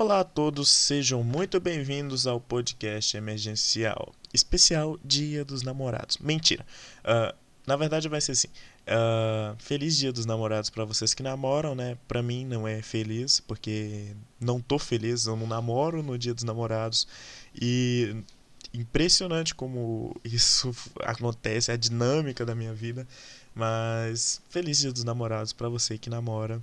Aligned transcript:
Olá 0.00 0.20
a 0.20 0.24
todos, 0.24 0.70
sejam 0.70 1.22
muito 1.22 1.60
bem-vindos 1.60 2.26
ao 2.26 2.40
podcast 2.40 3.14
emergencial 3.18 4.14
especial 4.32 4.98
Dia 5.04 5.44
dos 5.44 5.60
Namorados. 5.60 6.16
Mentira, 6.16 6.64
uh, 7.04 7.36
na 7.66 7.76
verdade 7.76 8.08
vai 8.08 8.18
ser 8.18 8.32
assim. 8.32 8.48
Uh, 8.48 9.54
feliz 9.58 9.98
Dia 9.98 10.10
dos 10.10 10.24
Namorados 10.24 10.70
para 10.70 10.86
vocês 10.86 11.12
que 11.12 11.22
namoram, 11.22 11.74
né? 11.74 11.98
Para 12.08 12.22
mim 12.22 12.46
não 12.46 12.66
é 12.66 12.80
feliz 12.80 13.40
porque 13.40 14.16
não 14.40 14.58
tô 14.58 14.78
feliz, 14.78 15.26
eu 15.26 15.36
não 15.36 15.46
namoro 15.46 16.02
no 16.02 16.16
Dia 16.16 16.32
dos 16.32 16.44
Namorados 16.44 17.06
e 17.54 18.24
impressionante 18.72 19.54
como 19.54 20.18
isso 20.24 20.74
acontece, 21.00 21.70
a 21.70 21.76
dinâmica 21.76 22.46
da 22.46 22.54
minha 22.54 22.72
vida. 22.72 23.06
Mas 23.54 24.40
feliz 24.48 24.78
Dia 24.78 24.92
dos 24.92 25.04
Namorados 25.04 25.52
para 25.52 25.68
você 25.68 25.98
que 25.98 26.08
namora 26.08 26.58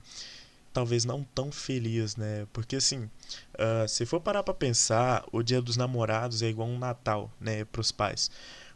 talvez 0.78 1.06
não 1.06 1.24
tão 1.24 1.52
feliz, 1.52 2.16
né? 2.16 2.46
Porque 2.54 2.76
assim, 2.76 3.10
uh, 3.56 3.88
se 3.88 4.06
for 4.06 4.22
parar 4.22 4.44
para 4.44 4.54
pensar, 4.54 5.26
o 5.32 5.42
Dia 5.42 5.60
dos 5.60 5.76
Namorados 5.76 6.44
é 6.44 6.50
igual 6.50 6.68
um 6.68 6.78
Natal, 6.78 7.32
né, 7.42 7.66
para 7.66 7.82
os 7.82 7.92
pais. 7.92 8.30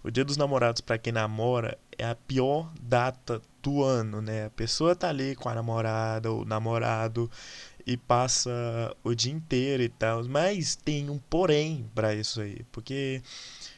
O 0.04 0.10
Dia 0.10 0.26
dos 0.26 0.36
Namorados 0.36 0.82
para 0.82 0.98
quem 0.98 1.14
namora 1.14 1.78
é 1.96 2.04
a 2.04 2.16
pior 2.16 2.74
data 2.82 3.40
do 3.62 3.84
ano, 3.84 4.20
né? 4.20 4.46
A 4.46 4.50
pessoa 4.50 4.96
tá 4.96 5.10
ali 5.10 5.36
com 5.36 5.48
a 5.48 5.54
namorada 5.54 6.32
ou 6.32 6.44
namorado 6.44 7.30
e 7.86 7.96
passa 7.96 8.50
o 9.04 9.14
dia 9.14 9.32
inteiro 9.32 9.84
e 9.84 9.90
tal, 9.90 10.24
mas 10.24 10.76
tem 10.76 11.08
um 11.08 11.20
porém 11.20 11.88
para 11.94 12.16
isso 12.16 12.42
aí, 12.42 12.66
porque 12.72 13.22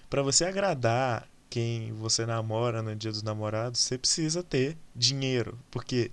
para 0.10 0.22
você 0.22 0.46
agradar 0.46 1.28
quem 1.50 1.92
você 1.92 2.26
namora 2.26 2.82
no 2.82 2.96
Dia 2.96 3.12
dos 3.12 3.22
Namorados, 3.22 3.82
você 3.82 3.98
precisa 3.98 4.42
ter 4.42 4.78
dinheiro, 4.96 5.60
porque 5.70 6.10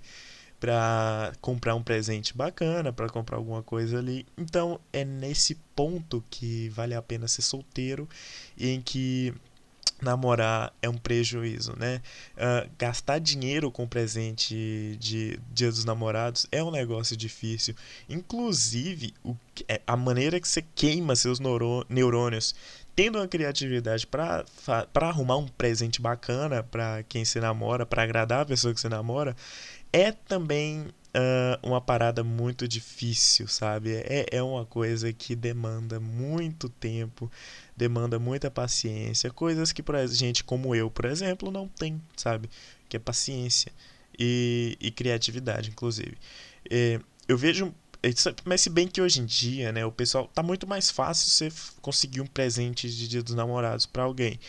para 0.61 1.33
comprar 1.41 1.73
um 1.73 1.81
presente 1.81 2.37
bacana, 2.37 2.93
para 2.93 3.09
comprar 3.09 3.37
alguma 3.37 3.63
coisa 3.63 3.97
ali. 3.97 4.27
Então 4.37 4.79
é 4.93 5.03
nesse 5.03 5.55
ponto 5.75 6.23
que 6.29 6.69
vale 6.69 6.93
a 6.93 7.01
pena 7.01 7.27
ser 7.27 7.41
solteiro 7.41 8.07
e 8.55 8.69
em 8.69 8.79
que 8.79 9.33
namorar 9.99 10.71
é 10.81 10.87
um 10.87 10.97
prejuízo, 10.97 11.75
né? 11.77 12.01
Uh, 12.35 12.69
gastar 12.77 13.19
dinheiro 13.19 13.71
com 13.71 13.87
presente 13.87 14.97
de 14.99 15.39
Dia 15.51 15.69
dos 15.69 15.83
Namorados 15.83 16.47
é 16.51 16.63
um 16.63 16.71
negócio 16.71 17.17
difícil. 17.17 17.75
Inclusive, 18.07 19.13
o, 19.23 19.35
é, 19.67 19.81
a 19.85 19.97
maneira 19.97 20.39
que 20.39 20.47
você 20.47 20.63
queima 20.75 21.15
seus 21.15 21.39
neurônios 21.39 22.55
tendo 22.95 23.19
uma 23.19 23.27
criatividade 23.27 24.05
para 24.05 24.45
arrumar 24.95 25.37
um 25.37 25.47
presente 25.47 26.01
bacana 26.01 26.61
para 26.61 27.03
quem 27.03 27.23
se 27.23 27.39
namora, 27.39 27.85
para 27.85 28.03
agradar 28.03 28.41
a 28.41 28.45
pessoa 28.45 28.73
que 28.73 28.81
você 28.81 28.89
namora, 28.89 29.35
é 29.93 30.11
também 30.11 30.87
uh, 31.15 31.67
uma 31.67 31.81
parada 31.81 32.23
muito 32.23 32.67
difícil, 32.67 33.47
sabe? 33.47 33.93
É, 33.93 34.25
é 34.31 34.43
uma 34.43 34.65
coisa 34.65 35.11
que 35.13 35.35
demanda 35.35 35.99
muito 35.99 36.69
tempo, 36.69 37.31
demanda 37.75 38.19
muita 38.19 38.49
paciência, 38.49 39.31
coisas 39.31 39.71
que 39.71 39.83
pra 39.83 40.05
gente 40.07 40.43
como 40.43 40.75
eu, 40.75 40.89
por 40.89 41.05
exemplo, 41.05 41.51
não 41.51 41.67
tem, 41.67 42.01
sabe? 42.15 42.49
Que 42.89 42.97
é 42.97 42.99
paciência 42.99 43.71
e, 44.17 44.77
e 44.79 44.91
criatividade, 44.91 45.69
inclusive. 45.69 46.17
É, 46.69 46.99
eu 47.27 47.37
vejo 47.37 47.73
mas 48.45 48.61
se 48.61 48.69
bem 48.71 48.87
que 48.87 48.99
hoje 48.99 49.21
em 49.21 49.25
dia, 49.25 49.71
né, 49.71 49.85
o 49.85 49.91
pessoal 49.91 50.27
tá 50.33 50.41
muito 50.41 50.65
mais 50.65 50.89
fácil 50.89 51.29
você 51.29 51.51
conseguir 51.81 52.19
um 52.19 52.25
presente 52.25 52.89
de 52.89 53.07
Dia 53.07 53.21
dos 53.21 53.35
Namorados 53.35 53.85
para 53.85 54.01
alguém, 54.01 54.39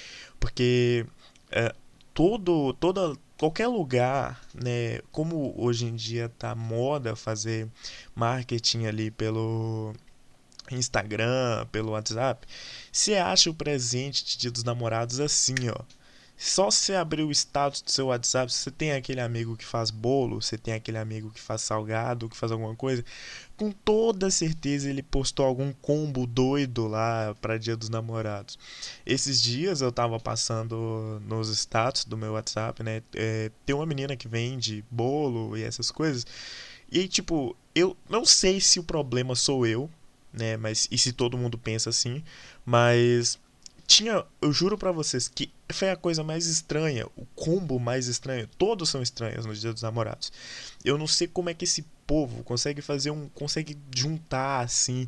porque 0.40 1.04
é, 1.50 1.74
todo 2.14 2.72
toda 2.74 3.16
qualquer 3.36 3.66
lugar, 3.66 4.40
né, 4.54 5.00
como 5.10 5.54
hoje 5.56 5.86
em 5.86 5.96
dia 5.96 6.28
tá 6.38 6.54
moda 6.54 7.16
fazer 7.16 7.68
marketing 8.14 8.86
ali 8.86 9.10
pelo 9.10 9.92
Instagram, 10.70 11.66
pelo 11.72 11.92
WhatsApp, 11.92 12.46
você 12.92 13.16
acha 13.16 13.50
o 13.50 13.54
presente 13.54 14.24
de 14.24 14.36
Dia 14.38 14.50
dos 14.50 14.64
Namorados 14.64 15.20
assim, 15.20 15.54
ó. 15.68 15.82
Só 16.44 16.72
você 16.72 16.96
abrir 16.96 17.22
o 17.22 17.30
status 17.30 17.80
do 17.82 17.90
seu 17.92 18.06
WhatsApp, 18.08 18.52
você 18.52 18.68
tem 18.68 18.90
aquele 18.90 19.20
amigo 19.20 19.56
que 19.56 19.64
faz 19.64 19.92
bolo, 19.92 20.42
você 20.42 20.58
tem 20.58 20.74
aquele 20.74 20.98
amigo 20.98 21.30
que 21.30 21.40
faz 21.40 21.62
salgado, 21.62 22.28
que 22.28 22.36
faz 22.36 22.50
alguma 22.50 22.74
coisa, 22.74 23.04
com 23.56 23.70
toda 23.70 24.28
certeza 24.28 24.90
ele 24.90 25.04
postou 25.04 25.46
algum 25.46 25.72
combo 25.72 26.26
doido 26.26 26.88
lá 26.88 27.32
para 27.40 27.58
Dia 27.58 27.76
dos 27.76 27.88
Namorados. 27.88 28.58
Esses 29.06 29.40
dias 29.40 29.80
eu 29.80 29.92
tava 29.92 30.18
passando 30.18 31.22
nos 31.24 31.48
status 31.48 32.04
do 32.04 32.16
meu 32.16 32.32
WhatsApp, 32.32 32.82
né? 32.82 33.04
É, 33.14 33.52
tem 33.64 33.76
uma 33.76 33.86
menina 33.86 34.16
que 34.16 34.26
vende 34.26 34.84
bolo 34.90 35.56
e 35.56 35.62
essas 35.62 35.92
coisas. 35.92 36.26
E 36.90 36.98
aí, 36.98 37.08
tipo, 37.08 37.56
eu 37.72 37.96
não 38.10 38.24
sei 38.24 38.60
se 38.60 38.80
o 38.80 38.84
problema 38.84 39.36
sou 39.36 39.64
eu, 39.64 39.88
né? 40.32 40.56
Mas 40.56 40.88
e 40.90 40.98
se 40.98 41.12
todo 41.12 41.38
mundo 41.38 41.56
pensa 41.56 41.90
assim, 41.90 42.20
mas 42.66 43.38
tinha, 43.92 44.24
eu 44.40 44.50
juro 44.50 44.78
para 44.78 44.90
vocês 44.90 45.28
que 45.28 45.52
foi 45.70 45.90
a 45.90 45.96
coisa 45.96 46.24
mais 46.24 46.46
estranha, 46.46 47.06
o 47.14 47.26
combo 47.36 47.78
mais 47.78 48.06
estranho. 48.06 48.48
Todos 48.56 48.88
são 48.88 49.02
estranhos 49.02 49.44
no 49.44 49.54
Dia 49.54 49.70
dos 49.70 49.82
Namorados. 49.82 50.32
Eu 50.82 50.96
não 50.96 51.06
sei 51.06 51.28
como 51.28 51.50
é 51.50 51.54
que 51.54 51.64
esse 51.64 51.82
povo 52.06 52.42
consegue 52.42 52.80
fazer 52.80 53.10
um, 53.10 53.28
consegue 53.28 53.76
juntar 53.94 54.60
assim 54.60 55.06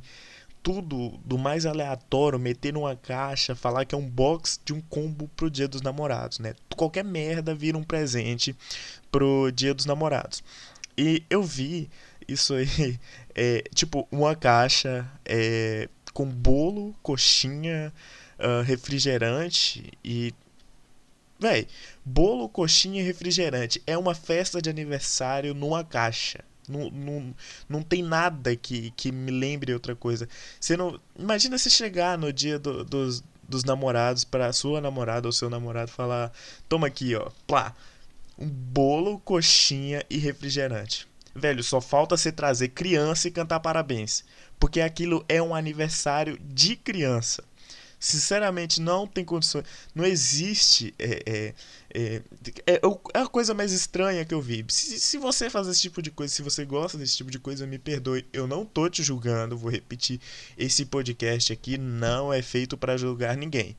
tudo 0.62 1.18
do 1.24 1.38
mais 1.38 1.64
aleatório, 1.64 2.38
meter 2.38 2.74
numa 2.74 2.94
caixa, 2.94 3.54
falar 3.54 3.86
que 3.86 3.94
é 3.94 3.98
um 3.98 4.08
box 4.08 4.60
de 4.62 4.74
um 4.74 4.82
combo 4.82 5.28
pro 5.34 5.50
Dia 5.50 5.66
dos 5.68 5.80
Namorados, 5.80 6.38
né? 6.38 6.54
Qualquer 6.76 7.04
merda 7.04 7.54
vira 7.54 7.78
um 7.78 7.84
presente 7.84 8.54
pro 9.10 9.50
Dia 9.50 9.72
dos 9.72 9.86
Namorados. 9.86 10.44
E 10.96 11.22
eu 11.30 11.42
vi 11.42 11.88
isso 12.28 12.52
aí, 12.52 12.98
é, 13.34 13.64
tipo, 13.74 14.06
uma 14.10 14.36
caixa 14.36 15.10
é, 15.24 15.88
com 16.14 16.24
bolo, 16.24 16.94
coxinha, 17.02 17.92
uh, 18.38 18.62
refrigerante 18.62 19.92
e. 20.02 20.32
Véi, 21.38 21.66
bolo, 22.04 22.48
coxinha 22.48 23.02
e 23.02 23.04
refrigerante. 23.04 23.82
É 23.86 23.98
uma 23.98 24.14
festa 24.14 24.62
de 24.62 24.70
aniversário 24.70 25.52
numa 25.52 25.84
caixa. 25.84 26.44
Não, 26.68 26.88
não, 26.90 27.34
não 27.68 27.82
tem 27.82 28.02
nada 28.02 28.56
que, 28.56 28.92
que 28.92 29.12
me 29.12 29.30
lembre 29.30 29.74
outra 29.74 29.94
coisa. 29.94 30.28
Você 30.58 30.76
não, 30.76 30.98
imagina 31.18 31.58
você 31.58 31.68
chegar 31.68 32.16
no 32.16 32.32
dia 32.32 32.58
do, 32.58 32.84
dos, 32.84 33.22
dos 33.46 33.64
namorados 33.64 34.24
para 34.24 34.52
sua 34.52 34.80
namorada 34.80 35.28
ou 35.28 35.32
seu 35.32 35.50
namorado 35.50 35.90
falar: 35.90 36.32
Toma 36.68 36.86
aqui, 36.86 37.14
ó, 37.16 37.30
plá, 37.46 37.74
um 38.38 38.48
bolo, 38.48 39.18
coxinha 39.18 40.02
e 40.08 40.16
refrigerante. 40.18 41.06
Velho, 41.34 41.62
só 41.62 41.80
falta 41.80 42.16
você 42.16 42.30
trazer 42.30 42.68
criança 42.68 43.28
e 43.28 43.30
cantar 43.30 43.60
parabéns. 43.60 44.24
Porque 44.58 44.80
aquilo 44.80 45.24
é 45.28 45.42
um 45.42 45.54
aniversário 45.54 46.38
de 46.40 46.76
criança 46.76 47.42
sinceramente 48.04 48.82
não 48.82 49.06
tem 49.06 49.24
condições. 49.24 49.64
Não 49.94 50.04
existe. 50.04 50.94
É, 50.98 51.22
é, 51.26 51.54
é, 51.94 52.22
é, 52.66 52.74
é, 52.74 52.80
a 53.14 53.26
coisa 53.26 53.54
mais 53.54 53.72
estranha 53.72 54.24
que 54.24 54.34
eu 54.34 54.42
vi. 54.42 54.64
Se, 54.68 55.00
se 55.00 55.16
você 55.16 55.48
faz 55.48 55.66
esse 55.66 55.80
tipo 55.80 56.02
de 56.02 56.10
coisa, 56.10 56.32
se 56.32 56.42
você 56.42 56.64
gosta 56.66 56.98
desse 56.98 57.16
tipo 57.16 57.30
de 57.30 57.38
coisa, 57.38 57.66
me 57.66 57.78
perdoe. 57.78 58.26
Eu 58.32 58.46
não 58.46 58.64
tô 58.66 58.88
te 58.90 59.02
julgando. 59.02 59.56
Vou 59.56 59.70
repetir. 59.70 60.20
Esse 60.58 60.84
podcast 60.84 61.52
aqui 61.52 61.78
não 61.78 62.32
é 62.32 62.42
feito 62.42 62.76
para 62.76 62.96
julgar 62.96 63.36
ninguém. 63.36 63.74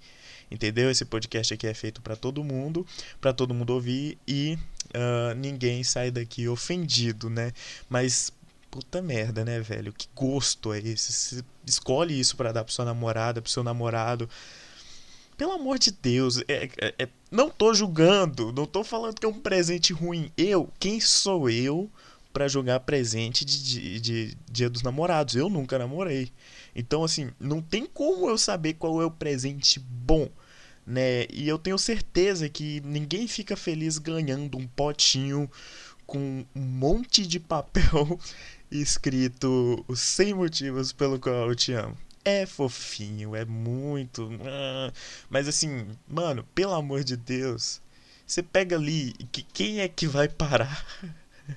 Entendeu? 0.49 0.89
Esse 0.89 1.05
podcast 1.05 1.53
aqui 1.53 1.67
é 1.67 1.73
feito 1.73 2.01
para 2.01 2.15
todo 2.15 2.43
mundo, 2.43 2.85
para 3.21 3.33
todo 3.33 3.53
mundo 3.53 3.71
ouvir 3.71 4.17
e 4.27 4.57
uh, 4.95 5.35
ninguém 5.35 5.83
sai 5.83 6.11
daqui 6.11 6.47
ofendido, 6.47 7.29
né? 7.29 7.51
Mas 7.89 8.31
puta 8.71 9.01
merda, 9.01 9.45
né, 9.45 9.61
velho? 9.61 9.93
Que 9.93 10.07
gosto 10.13 10.73
é 10.73 10.79
esse? 10.79 11.13
Você 11.13 11.43
escolhe 11.65 12.19
isso 12.19 12.35
para 12.35 12.51
dar 12.51 12.63
pra 12.63 12.73
sua 12.73 12.83
namorada, 12.83 13.41
pro 13.41 13.51
seu 13.51 13.63
namorado. 13.63 14.29
Pelo 15.37 15.51
amor 15.51 15.77
de 15.77 15.91
Deus, 15.91 16.41
é, 16.47 16.69
é, 16.77 16.93
é, 16.99 17.09
não 17.29 17.49
tô 17.49 17.73
julgando, 17.73 18.51
não 18.53 18.65
tô 18.65 18.83
falando 18.83 19.19
que 19.19 19.25
é 19.25 19.29
um 19.29 19.39
presente 19.39 19.91
ruim. 19.93 20.31
Eu, 20.37 20.69
quem 20.79 20.99
sou 20.99 21.49
eu 21.49 21.89
para 22.33 22.47
jogar 22.47 22.81
presente 22.81 23.45
de, 23.45 23.63
de, 23.63 23.99
de, 24.01 24.37
Dia 24.49 24.69
dos 24.69 24.81
Namorados? 24.81 25.35
Eu 25.35 25.49
nunca 25.49 25.79
namorei. 25.79 26.31
Então, 26.75 27.03
assim, 27.03 27.31
não 27.39 27.61
tem 27.61 27.85
como 27.85 28.29
eu 28.29 28.37
saber 28.37 28.73
qual 28.73 29.01
é 29.01 29.05
o 29.05 29.11
presente 29.11 29.79
bom, 29.79 30.29
né? 30.85 31.25
E 31.31 31.47
eu 31.47 31.57
tenho 31.57 31.77
certeza 31.77 32.47
que 32.49 32.81
ninguém 32.81 33.27
fica 33.27 33.55
feliz 33.55 33.97
ganhando 33.97 34.57
um 34.57 34.67
potinho 34.67 35.49
com 36.05 36.45
um 36.55 36.61
monte 36.61 37.25
de 37.25 37.39
papel 37.39 38.19
escrito 38.69 39.83
os 39.87 39.99
100 39.99 40.33
motivos 40.35 40.93
pelo 40.93 41.19
qual 41.19 41.49
eu 41.49 41.55
te 41.55 41.73
amo. 41.73 41.97
É 42.23 42.45
fofinho, 42.45 43.35
é 43.35 43.45
muito. 43.45 44.29
Ah, 44.43 44.91
mas 45.29 45.47
assim, 45.47 45.87
mano, 46.07 46.43
pelo 46.55 46.73
amor 46.73 47.03
de 47.03 47.15
Deus, 47.15 47.81
você 48.25 48.41
pega 48.41 48.75
ali, 48.75 49.13
que 49.31 49.43
quem 49.43 49.79
é 49.79 49.87
que 49.87 50.07
vai 50.07 50.27
parar? 50.27 50.85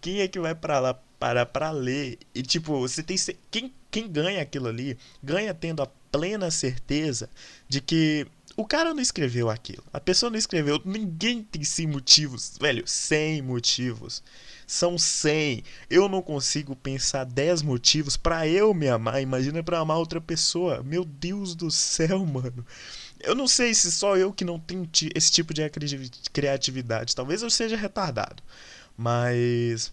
quem 0.00 0.20
é 0.20 0.28
que 0.28 0.38
vai 0.38 0.54
para 0.54 0.78
lá 0.78 0.94
parar 1.18 1.46
para 1.46 1.70
ler? 1.70 2.18
E 2.34 2.42
tipo, 2.42 2.80
você 2.80 3.02
tem 3.02 3.16
quem 3.50 3.72
quem 3.90 4.08
ganha 4.08 4.42
aquilo 4.42 4.68
ali, 4.68 4.96
ganha 5.22 5.52
tendo 5.52 5.82
a 5.82 5.86
plena 6.12 6.50
certeza 6.50 7.28
de 7.68 7.80
que 7.80 8.26
o 8.56 8.64
cara 8.64 8.92
não 8.92 9.00
escreveu 9.00 9.48
aquilo. 9.48 9.84
A 9.92 10.00
pessoa 10.00 10.30
não 10.30 10.38
escreveu. 10.38 10.80
Ninguém 10.84 11.42
tem 11.42 11.62
100 11.62 11.86
motivos. 11.86 12.58
Velho, 12.60 12.86
100 12.86 13.42
motivos. 13.42 14.22
São 14.66 14.98
100. 14.98 15.62
Eu 15.88 16.08
não 16.08 16.20
consigo 16.22 16.74
pensar 16.76 17.24
10 17.24 17.62
motivos 17.62 18.16
para 18.16 18.46
eu 18.46 18.74
me 18.74 18.88
amar. 18.88 19.22
Imagina 19.22 19.62
para 19.62 19.78
amar 19.78 19.98
outra 19.98 20.20
pessoa. 20.20 20.82
Meu 20.82 21.04
Deus 21.04 21.54
do 21.54 21.70
céu, 21.70 22.24
mano. 22.26 22.66
Eu 23.20 23.34
não 23.34 23.46
sei 23.46 23.74
se 23.74 23.92
só 23.92 24.16
eu 24.16 24.32
que 24.32 24.44
não 24.44 24.58
tenho 24.58 24.88
esse 25.14 25.30
tipo 25.30 25.52
de 25.54 25.62
criatividade. 26.32 27.14
Talvez 27.14 27.42
eu 27.42 27.50
seja 27.50 27.76
retardado. 27.76 28.42
Mas. 28.96 29.92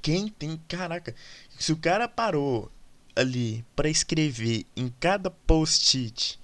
Quem 0.00 0.28
tem. 0.28 0.60
Caraca. 0.68 1.14
Se 1.58 1.72
o 1.72 1.76
cara 1.76 2.08
parou 2.08 2.70
ali 3.14 3.64
para 3.76 3.88
escrever 3.88 4.64
em 4.74 4.92
cada 5.00 5.30
post-it 5.30 6.40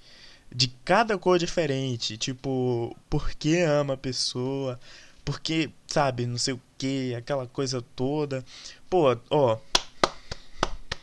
de 0.53 0.67
cada 0.83 1.17
cor 1.17 1.37
diferente, 1.37 2.17
tipo, 2.17 2.95
por 3.09 3.31
que 3.31 3.59
ama 3.61 3.93
a 3.93 3.97
pessoa, 3.97 4.79
porque, 5.23 5.69
sabe, 5.87 6.25
não 6.25 6.37
sei 6.37 6.55
o 6.55 6.61
que, 6.77 7.13
aquela 7.15 7.45
coisa 7.47 7.81
toda. 7.95 8.43
Pô, 8.89 9.15
ó, 9.29 9.57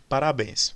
parabéns. 0.09 0.75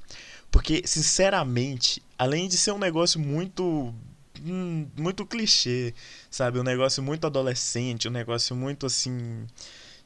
Porque, 0.50 0.82
sinceramente, 0.87 2.02
além 2.19 2.49
de 2.49 2.56
ser 2.56 2.72
um 2.72 2.78
negócio 2.78 3.20
muito. 3.20 3.94
Hum, 4.43 4.88
muito 4.96 5.26
clichê, 5.26 5.94
sabe? 6.31 6.58
Um 6.58 6.62
negócio 6.62 7.02
muito 7.02 7.26
adolescente, 7.26 8.08
um 8.08 8.11
negócio 8.11 8.56
muito 8.56 8.87
assim. 8.87 9.46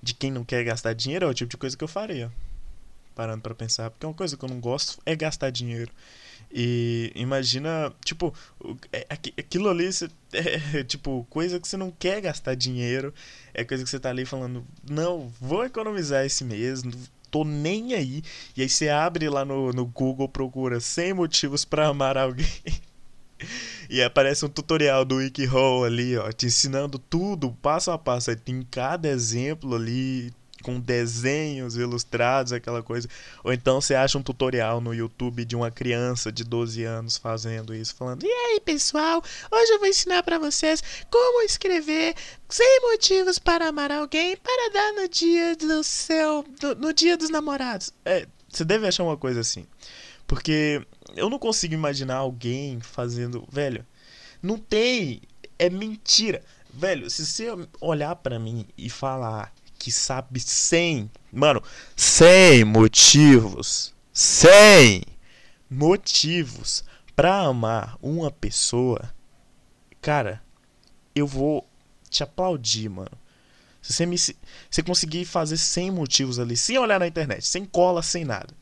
de 0.03 0.15
quem 0.15 0.31
não 0.31 0.45
quer 0.45 0.65
gastar 0.65 0.93
dinheiro, 0.95 1.27
é 1.27 1.29
o 1.29 1.35
tipo 1.35 1.51
de 1.51 1.57
coisa 1.57 1.77
que 1.77 1.85
eu 1.85 1.89
faria. 1.89 2.33
Parando 3.15 3.43
para 3.43 3.55
pensar. 3.55 3.91
Porque 3.91 4.07
uma 4.07 4.15
coisa 4.15 4.37
que 4.37 4.45
eu 4.45 4.49
não 4.49 4.61
gosto 4.61 5.01
é 5.07 5.15
gastar 5.17 5.51
dinheiro. 5.51 5.93
E 6.57 7.11
imagina, 7.17 7.93
tipo, 8.05 8.33
é, 8.93 9.05
aquilo 9.11 9.69
ali, 9.69 9.91
é, 10.33 10.85
tipo, 10.85 11.27
coisa 11.29 11.59
que 11.59 11.67
você 11.67 11.77
não 11.77 11.91
quer 11.91 12.21
gastar 12.21 12.55
dinheiro, 12.55 13.13
é 13.53 13.65
coisa 13.65 13.83
que 13.83 13.91
você 13.91 13.99
tá 13.99 14.11
ali 14.11 14.25
falando, 14.25 14.65
não, 14.89 15.33
vou 15.41 15.65
economizar 15.65 16.25
esse 16.25 16.45
mês, 16.45 16.85
tô 17.29 17.43
nem 17.45 17.95
aí. 17.95 18.23
E 18.57 18.63
aí 18.63 18.69
você 18.69 18.89
abre 18.89 19.29
lá 19.29 19.45
no, 19.45 19.73
no 19.73 19.85
Google, 19.85 20.29
procura 20.29 20.79
100 20.79 21.15
motivos 21.15 21.65
para 21.65 21.89
amar 21.89 22.17
alguém. 22.17 22.47
e 23.91 24.01
aparece 24.01 24.45
um 24.45 24.49
tutorial 24.49 25.05
do 25.05 25.17
WikiHow 25.17 25.83
ali, 25.83 26.17
ó, 26.17 26.31
te 26.31 26.47
ensinando 26.47 27.01
tudo, 27.01 27.51
passo 27.61 27.91
a 27.91 27.99
passo. 27.99 28.31
Aí 28.31 28.37
tem 28.37 28.63
cada 28.71 29.09
exemplo 29.09 29.75
ali, 29.75 30.33
com 30.65 30.81
desenhos 30.81 31.77
ilustrados, 31.77 32.53
aquela 32.53 32.83
coisa. 32.83 33.07
Ou 33.45 33.53
então 33.53 33.81
você 33.81 33.95
acha 33.95 34.17
um 34.17 34.23
tutorial 34.23 34.81
no 34.81 34.95
YouTube 34.95 35.45
de 35.45 35.55
uma 35.55 35.71
criança 35.71 36.33
de 36.33 36.43
12 36.43 36.83
anos 36.83 37.19
fazendo 37.19 37.75
isso, 37.75 37.95
falando: 37.95 38.25
"E 38.25 38.29
aí, 38.29 38.61
pessoal, 38.61 39.23
hoje 39.53 39.73
eu 39.73 39.79
vou 39.79 39.87
ensinar 39.87 40.23
para 40.23 40.39
vocês 40.39 40.83
como 41.11 41.43
escrever 41.43 42.15
100 42.49 42.81
motivos 42.81 43.39
para 43.39 43.69
amar 43.69 43.93
alguém 43.93 44.37
para 44.39 44.73
dar 44.73 44.93
no 44.95 45.07
dia 45.07 45.55
do 45.55 45.85
seu 45.85 46.43
do, 46.59 46.75
no 46.75 46.95
dia 46.95 47.17
dos 47.17 47.29
namorados". 47.29 47.93
É, 48.07 48.27
você 48.49 48.65
deve 48.65 48.87
achar 48.87 49.05
uma 49.05 49.19
coisa 49.19 49.41
assim. 49.41 49.67
Porque 50.27 50.81
eu 51.15 51.29
não 51.29 51.39
consigo 51.39 51.75
imaginar 51.75 52.17
alguém 52.17 52.81
fazendo, 52.81 53.47
velho, 53.53 53.85
não 54.43 54.57
tem, 54.57 55.21
é 55.59 55.69
mentira. 55.69 56.43
Velho, 56.73 57.11
se 57.11 57.27
você 57.27 57.49
olhar 57.79 58.17
para 58.17 58.39
mim 58.39 58.67
e 58.79 58.89
falar 58.89 59.53
que 59.85 59.93
sabe 59.93 60.41
100, 60.41 61.11
mano, 61.31 61.63
100 61.95 62.65
motivos, 62.65 63.95
100 64.15 65.03
motivos 65.69 66.83
para 67.15 67.41
amar 67.41 67.99
uma 68.01 68.31
pessoa, 68.31 69.13
cara, 70.01 70.43
eu 71.15 71.27
vou 71.27 71.69
te 72.09 72.23
aplaudir, 72.23 72.89
mano. 72.89 73.13
Se 73.83 73.93
você, 73.93 74.07
me, 74.07 74.17
se 74.17 74.35
você 74.71 74.83
conseguir 74.83 75.27
fazer 75.27 75.59
100 75.59 75.91
motivos 75.91 76.39
ali, 76.39 76.57
sem 76.57 76.79
olhar 76.79 76.99
na 76.99 77.07
internet, 77.07 77.47
sem 77.47 77.67
cola, 77.67 78.03
sem 78.03 78.25
nada. 78.25 78.57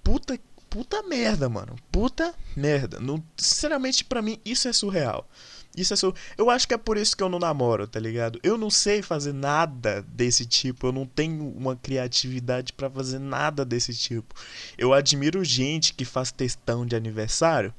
Puta, 0.00 0.38
puta 0.70 1.02
merda, 1.02 1.48
mano. 1.48 1.74
Puta 1.90 2.32
merda. 2.56 3.00
Não, 3.00 3.20
sinceramente, 3.36 4.04
para 4.04 4.22
mim, 4.22 4.40
isso 4.44 4.68
é 4.68 4.72
surreal. 4.72 5.28
Isso 5.76 5.94
é 5.94 5.96
só. 5.96 6.12
Eu 6.36 6.50
acho 6.50 6.68
que 6.68 6.74
é 6.74 6.78
por 6.78 6.98
isso 6.98 7.16
que 7.16 7.22
eu 7.22 7.28
não 7.30 7.38
namoro, 7.38 7.86
tá 7.86 7.98
ligado? 7.98 8.38
Eu 8.42 8.58
não 8.58 8.68
sei 8.68 9.00
fazer 9.00 9.32
nada 9.32 10.02
desse 10.02 10.44
tipo. 10.44 10.86
Eu 10.86 10.92
não 10.92 11.06
tenho 11.06 11.48
uma 11.48 11.74
criatividade 11.74 12.72
para 12.74 12.90
fazer 12.90 13.18
nada 13.18 13.64
desse 13.64 13.94
tipo. 13.94 14.34
Eu 14.76 14.92
admiro 14.92 15.42
gente 15.42 15.94
que 15.94 16.04
faz 16.04 16.30
testão 16.30 16.84
de 16.84 16.94
aniversário. 16.94 17.72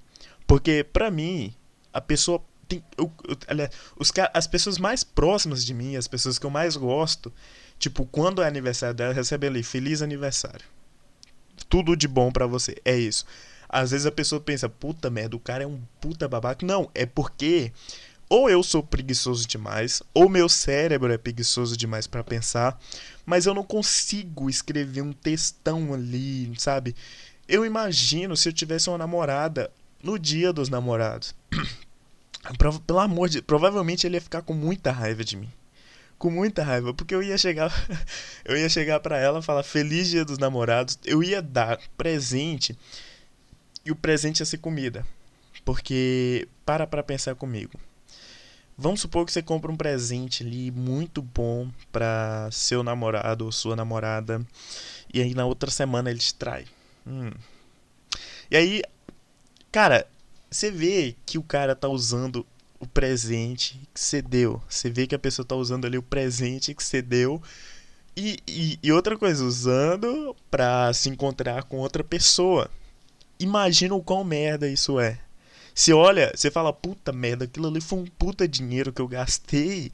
Porque, 0.47 0.83
pra 0.83 1.11
mim, 1.11 1.53
a 1.93 2.01
pessoa 2.01 2.43
tem. 2.67 2.83
Eu, 2.97 3.11
eu, 3.27 3.37
os, 3.97 4.11
as 4.33 4.47
pessoas 4.47 4.79
mais 4.79 5.03
próximas 5.03 5.63
de 5.63 5.73
mim, 5.73 5.95
as 5.95 6.07
pessoas 6.07 6.39
que 6.39 6.45
eu 6.45 6.49
mais 6.49 6.75
gosto, 6.75 7.31
tipo, 7.77 8.05
quando 8.07 8.41
é 8.41 8.47
aniversário 8.47 8.95
dela, 8.95 9.13
recebe 9.13 9.45
ali, 9.45 9.61
feliz 9.61 10.01
aniversário. 10.01 10.65
Tudo 11.69 11.95
de 11.95 12.07
bom 12.07 12.31
para 12.31 12.47
você. 12.47 12.75
É 12.83 12.97
isso. 12.97 13.23
Às 13.73 13.89
vezes 13.89 14.05
a 14.05 14.11
pessoa 14.11 14.39
pensa, 14.39 14.69
puta 14.69 15.09
merda, 15.09 15.35
o 15.35 15.39
cara 15.39 15.63
é 15.63 15.67
um 15.67 15.81
puta 15.99 16.27
babaca. 16.27 16.63
Não, 16.63 16.91
é 16.93 17.07
porque 17.07 17.71
ou 18.29 18.47
eu 18.47 18.61
sou 18.61 18.83
preguiçoso 18.83 19.47
demais, 19.47 20.03
ou 20.13 20.29
meu 20.29 20.47
cérebro 20.47 21.11
é 21.11 21.17
preguiçoso 21.17 21.75
demais 21.75 22.05
para 22.05 22.23
pensar, 22.23 22.79
mas 23.25 23.47
eu 23.47 23.53
não 23.55 23.63
consigo 23.63 24.47
escrever 24.47 25.01
um 25.01 25.11
textão 25.11 25.91
ali, 25.91 26.51
sabe? 26.55 26.95
Eu 27.47 27.65
imagino 27.65 28.37
se 28.37 28.47
eu 28.47 28.53
tivesse 28.53 28.89
uma 28.89 28.97
namorada 28.97 29.71
no 30.03 30.19
dia 30.19 30.53
dos 30.53 30.69
namorados. 30.69 31.33
Pelo 32.85 32.99
amor 32.99 33.27
de 33.27 33.41
provavelmente 33.41 34.05
ele 34.05 34.17
ia 34.17 34.21
ficar 34.21 34.43
com 34.43 34.53
muita 34.53 34.91
raiva 34.91 35.23
de 35.23 35.35
mim. 35.35 35.51
Com 36.19 36.29
muita 36.29 36.63
raiva, 36.63 36.93
porque 36.93 37.15
eu 37.15 37.23
ia 37.23 37.39
chegar 37.39 37.71
eu 38.45 38.55
ia 38.55 38.69
chegar 38.69 38.99
para 38.99 39.17
ela 39.17 39.41
falar 39.41 39.63
feliz 39.63 40.09
dia 40.09 40.23
dos 40.23 40.37
namorados, 40.37 40.99
eu 41.05 41.23
ia 41.23 41.41
dar 41.41 41.79
presente 41.97 42.77
e 43.85 43.91
o 43.91 43.95
presente 43.95 44.39
ia 44.39 44.45
ser 44.45 44.57
comida. 44.57 45.05
Porque, 45.65 46.47
para 46.65 46.87
pra 46.87 47.03
pensar 47.03 47.35
comigo. 47.35 47.79
Vamos 48.77 49.01
supor 49.01 49.25
que 49.25 49.31
você 49.31 49.41
compra 49.41 49.71
um 49.71 49.77
presente 49.77 50.43
ali 50.43 50.71
muito 50.71 51.21
bom 51.21 51.69
para 51.91 52.49
seu 52.51 52.83
namorado 52.83 53.45
ou 53.45 53.51
sua 53.51 53.75
namorada. 53.75 54.45
E 55.13 55.21
aí 55.21 55.35
na 55.35 55.45
outra 55.45 55.69
semana 55.69 56.09
ele 56.09 56.19
te 56.19 56.33
trai. 56.33 56.65
Hum. 57.05 57.31
E 58.49 58.57
aí, 58.57 58.81
cara, 59.71 60.07
você 60.49 60.71
vê 60.71 61.15
que 61.25 61.37
o 61.37 61.43
cara 61.43 61.75
tá 61.75 61.87
usando 61.87 62.45
o 62.79 62.87
presente 62.87 63.79
que 63.93 63.99
você 63.99 64.21
deu. 64.21 64.61
Você 64.67 64.89
vê 64.89 65.05
que 65.05 65.15
a 65.15 65.19
pessoa 65.19 65.45
tá 65.45 65.55
usando 65.55 65.85
ali 65.85 65.97
o 65.97 66.03
presente 66.03 66.73
que 66.73 66.83
você 66.83 67.01
deu. 67.01 67.41
E, 68.17 68.39
e, 68.47 68.79
e 68.81 68.91
outra 68.91 69.17
coisa, 69.17 69.43
usando 69.43 70.35
pra 70.49 70.91
se 70.93 71.09
encontrar 71.09 71.63
com 71.63 71.77
outra 71.77 72.03
pessoa 72.03 72.69
imagina 73.39 73.95
o 73.95 74.03
quão 74.03 74.23
merda 74.23 74.67
isso 74.67 74.99
é. 74.99 75.19
Se 75.75 75.91
olha, 75.91 76.31
você 76.35 76.51
fala, 76.51 76.71
puta 76.71 77.11
merda, 77.11 77.45
aquilo 77.45 77.67
ali 77.67 77.81
foi 77.81 77.99
um 77.99 78.05
puta 78.05 78.47
dinheiro 78.47 78.93
que 78.93 79.01
eu 79.01 79.07
gastei. 79.07 79.91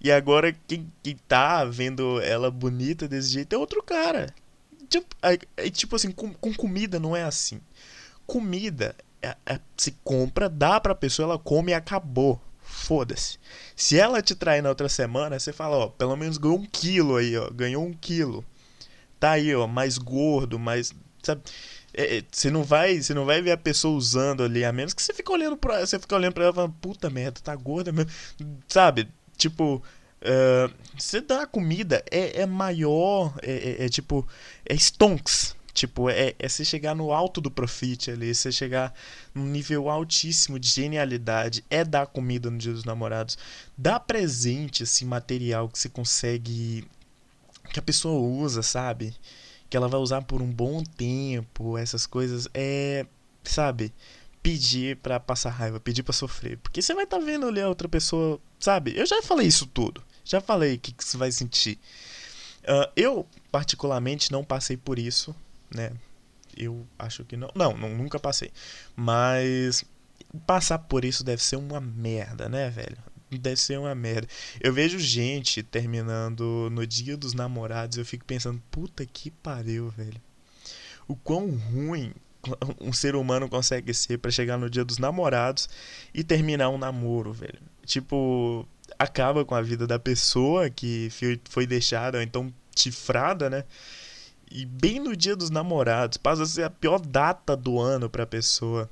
E 0.00 0.10
agora 0.10 0.56
quem, 0.66 0.90
quem 1.02 1.16
tá 1.28 1.64
vendo 1.64 2.20
ela 2.22 2.50
bonita 2.50 3.06
desse 3.06 3.28
jeito 3.28 3.54
é 3.54 3.58
outro 3.58 3.82
cara. 3.82 4.34
Tipo, 4.88 5.14
é, 5.22 5.70
tipo 5.70 5.94
assim, 5.94 6.10
com, 6.10 6.32
com, 6.34 6.52
comida 6.52 6.98
não 6.98 7.14
é 7.14 7.22
assim. 7.22 7.60
Comida 8.26 8.96
é, 9.22 9.36
é, 9.46 9.60
se 9.76 9.92
compra, 10.02 10.48
dá 10.48 10.80
pra 10.80 10.94
pessoa, 10.94 11.26
ela 11.26 11.38
come 11.38 11.72
e 11.72 11.74
acabou. 11.74 12.40
Foda-se. 12.62 13.38
Se 13.74 13.98
ela 13.98 14.22
te 14.22 14.34
trair 14.34 14.62
na 14.62 14.68
outra 14.68 14.88
semana, 14.88 15.38
você 15.38 15.52
fala, 15.52 15.76
ó, 15.76 15.88
pelo 15.88 16.16
menos 16.16 16.38
ganhou 16.38 16.58
um 16.58 16.66
quilo 16.66 17.16
aí, 17.16 17.36
ó. 17.36 17.50
Ganhou 17.50 17.84
um 17.84 17.92
quilo. 17.92 18.44
Tá 19.18 19.32
aí, 19.32 19.54
ó, 19.54 19.66
mais 19.66 19.98
gordo, 19.98 20.58
mais. 20.58 20.92
Sabe? 21.22 21.42
É, 21.92 22.18
é, 22.18 22.24
você 22.30 22.50
não 22.50 22.62
vai 22.62 23.00
você 23.00 23.12
não 23.12 23.24
vai 23.24 23.42
ver 23.42 23.50
a 23.50 23.56
pessoa 23.56 23.96
usando 23.96 24.42
ali 24.42 24.64
a 24.64 24.72
menos 24.72 24.94
que 24.94 25.02
você 25.02 25.12
fica 25.12 25.32
olhando 25.32 25.56
para 25.56 25.84
você 25.84 25.98
fica 25.98 26.14
olhando 26.14 26.34
para 26.34 26.44
ela 26.44 26.52
falando 26.52 26.74
puta 26.80 27.10
merda 27.10 27.40
tá 27.40 27.54
gorda 27.54 27.92
mesmo. 27.92 28.10
Sabe? 28.68 29.08
Tipo 29.36 29.82
uh, 30.22 30.72
você 30.96 31.20
dá 31.20 31.46
comida 31.46 32.04
é, 32.10 32.42
é 32.42 32.46
maior 32.46 33.34
é, 33.42 33.52
é, 33.52 33.84
é, 33.86 33.88
tipo 33.88 34.26
é 34.64 34.74
stonks. 34.74 35.56
Tipo 35.72 36.10
é, 36.10 36.34
é 36.38 36.48
você 36.48 36.64
chegar 36.64 36.94
no 36.94 37.12
alto 37.12 37.40
do 37.40 37.50
profit 37.50 38.10
ali 38.10 38.34
você 38.34 38.52
chegar 38.52 38.92
num 39.34 39.46
nível 39.46 39.88
altíssimo 39.88 40.58
de 40.58 40.68
genialidade 40.68 41.64
é 41.70 41.84
dar 41.84 42.06
comida 42.06 42.50
no 42.50 42.58
dia 42.58 42.72
dos 42.72 42.84
namorados. 42.84 43.36
Dar 43.76 43.98
presente 44.00 44.84
assim 44.84 45.04
material 45.04 45.68
que 45.68 45.78
você 45.78 45.88
consegue 45.88 46.86
que 47.72 47.78
a 47.78 47.82
pessoa 47.82 48.20
usa 48.20 48.62
sabe 48.62 49.14
que 49.70 49.76
ela 49.76 49.88
vai 49.88 50.00
usar 50.00 50.22
por 50.22 50.42
um 50.42 50.50
bom 50.50 50.82
tempo, 50.82 51.78
essas 51.78 52.04
coisas, 52.04 52.48
é, 52.52 53.06
sabe, 53.44 53.94
pedir 54.42 54.96
para 54.96 55.20
passar 55.20 55.50
raiva, 55.50 55.78
pedir 55.78 56.02
para 56.02 56.12
sofrer. 56.12 56.58
Porque 56.58 56.82
você 56.82 56.92
vai 56.92 57.04
estar 57.04 57.18
tá 57.18 57.24
vendo 57.24 57.46
ali 57.46 57.60
a 57.60 57.68
outra 57.68 57.88
pessoa, 57.88 58.40
sabe? 58.58 58.92
Eu 58.98 59.06
já 59.06 59.22
falei 59.22 59.46
isso 59.46 59.66
tudo. 59.66 60.02
Já 60.24 60.40
falei 60.40 60.74
o 60.74 60.78
que, 60.78 60.92
que 60.92 61.04
você 61.04 61.16
vai 61.16 61.30
sentir. 61.30 61.78
Uh, 62.62 62.90
eu, 62.96 63.26
particularmente, 63.50 64.32
não 64.32 64.44
passei 64.44 64.76
por 64.76 64.98
isso, 64.98 65.34
né? 65.74 65.92
Eu 66.56 66.86
acho 66.98 67.24
que 67.24 67.36
não. 67.36 67.50
Não, 67.54 67.76
não 67.76 67.90
nunca 67.90 68.18
passei. 68.18 68.50
Mas 68.96 69.84
passar 70.46 70.78
por 70.78 71.04
isso 71.04 71.24
deve 71.24 71.42
ser 71.42 71.56
uma 71.56 71.80
merda, 71.80 72.48
né, 72.48 72.68
velho? 72.70 72.98
Deve 73.30 73.56
ser 73.56 73.78
uma 73.78 73.94
merda. 73.94 74.26
Eu 74.60 74.72
vejo 74.72 74.98
gente 74.98 75.62
terminando 75.62 76.68
no 76.70 76.86
dia 76.86 77.16
dos 77.16 77.32
namorados, 77.32 77.96
eu 77.96 78.04
fico 78.04 78.24
pensando, 78.24 78.60
puta 78.70 79.06
que 79.06 79.30
pariu, 79.30 79.88
velho. 79.90 80.20
O 81.06 81.14
quão 81.14 81.50
ruim 81.50 82.12
um 82.80 82.92
ser 82.92 83.14
humano 83.14 83.48
consegue 83.48 83.92
ser 83.94 84.18
para 84.18 84.30
chegar 84.30 84.58
no 84.58 84.70
dia 84.70 84.84
dos 84.84 84.98
namorados 84.98 85.68
e 86.12 86.24
terminar 86.24 86.70
um 86.70 86.78
namoro, 86.78 87.32
velho. 87.32 87.60
Tipo, 87.84 88.66
acaba 88.98 89.44
com 89.44 89.54
a 89.54 89.62
vida 89.62 89.86
da 89.86 89.98
pessoa 89.98 90.68
que 90.68 91.08
foi 91.48 91.66
deixada, 91.66 92.18
ou 92.18 92.22
então 92.22 92.52
chifrada, 92.76 93.50
né? 93.50 93.64
E 94.50 94.66
bem 94.66 94.98
no 94.98 95.16
dia 95.16 95.36
dos 95.36 95.48
namorados, 95.48 96.18
passa 96.18 96.42
a 96.42 96.46
ser 96.46 96.64
a 96.64 96.70
pior 96.70 96.98
data 96.98 97.56
do 97.56 97.78
ano 97.78 98.10
pra 98.10 98.26
pessoa. 98.26 98.90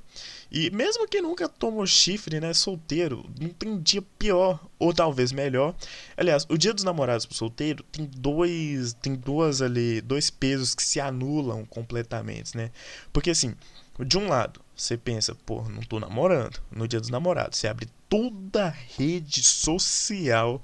E 0.49 0.69
mesmo 0.71 1.05
que 1.05 1.21
nunca 1.21 1.49
tomou 1.49 1.85
chifre, 1.85 2.39
né, 2.39 2.53
solteiro, 2.53 3.29
não 3.39 3.49
tem 3.49 3.77
dia 3.77 4.01
pior, 4.17 4.65
ou 4.79 4.93
talvez 4.93 5.33
melhor. 5.33 5.75
Aliás, 6.15 6.45
o 6.47 6.57
dia 6.57 6.73
dos 6.73 6.85
namorados 6.85 7.25
pro 7.25 7.35
solteiro 7.35 7.83
tem 7.91 8.05
dois, 8.05 8.93
tem 8.93 9.15
duas 9.15 9.61
ali, 9.61 9.99
dois 9.99 10.29
pesos 10.29 10.73
que 10.73 10.81
se 10.81 10.99
anulam 10.99 11.65
completamente, 11.65 12.55
né? 12.55 12.71
Porque 13.11 13.31
assim, 13.31 13.53
de 13.99 14.17
um 14.17 14.29
lado, 14.29 14.61
você 14.73 14.97
pensa, 14.97 15.35
pô, 15.45 15.61
não 15.63 15.81
tô 15.81 15.99
namorando, 15.99 16.57
no 16.71 16.87
dia 16.87 17.01
dos 17.01 17.09
namorados, 17.09 17.59
você 17.59 17.67
abre 17.67 17.89
toda 18.07 18.67
a 18.67 18.69
rede 18.69 19.43
social 19.43 20.61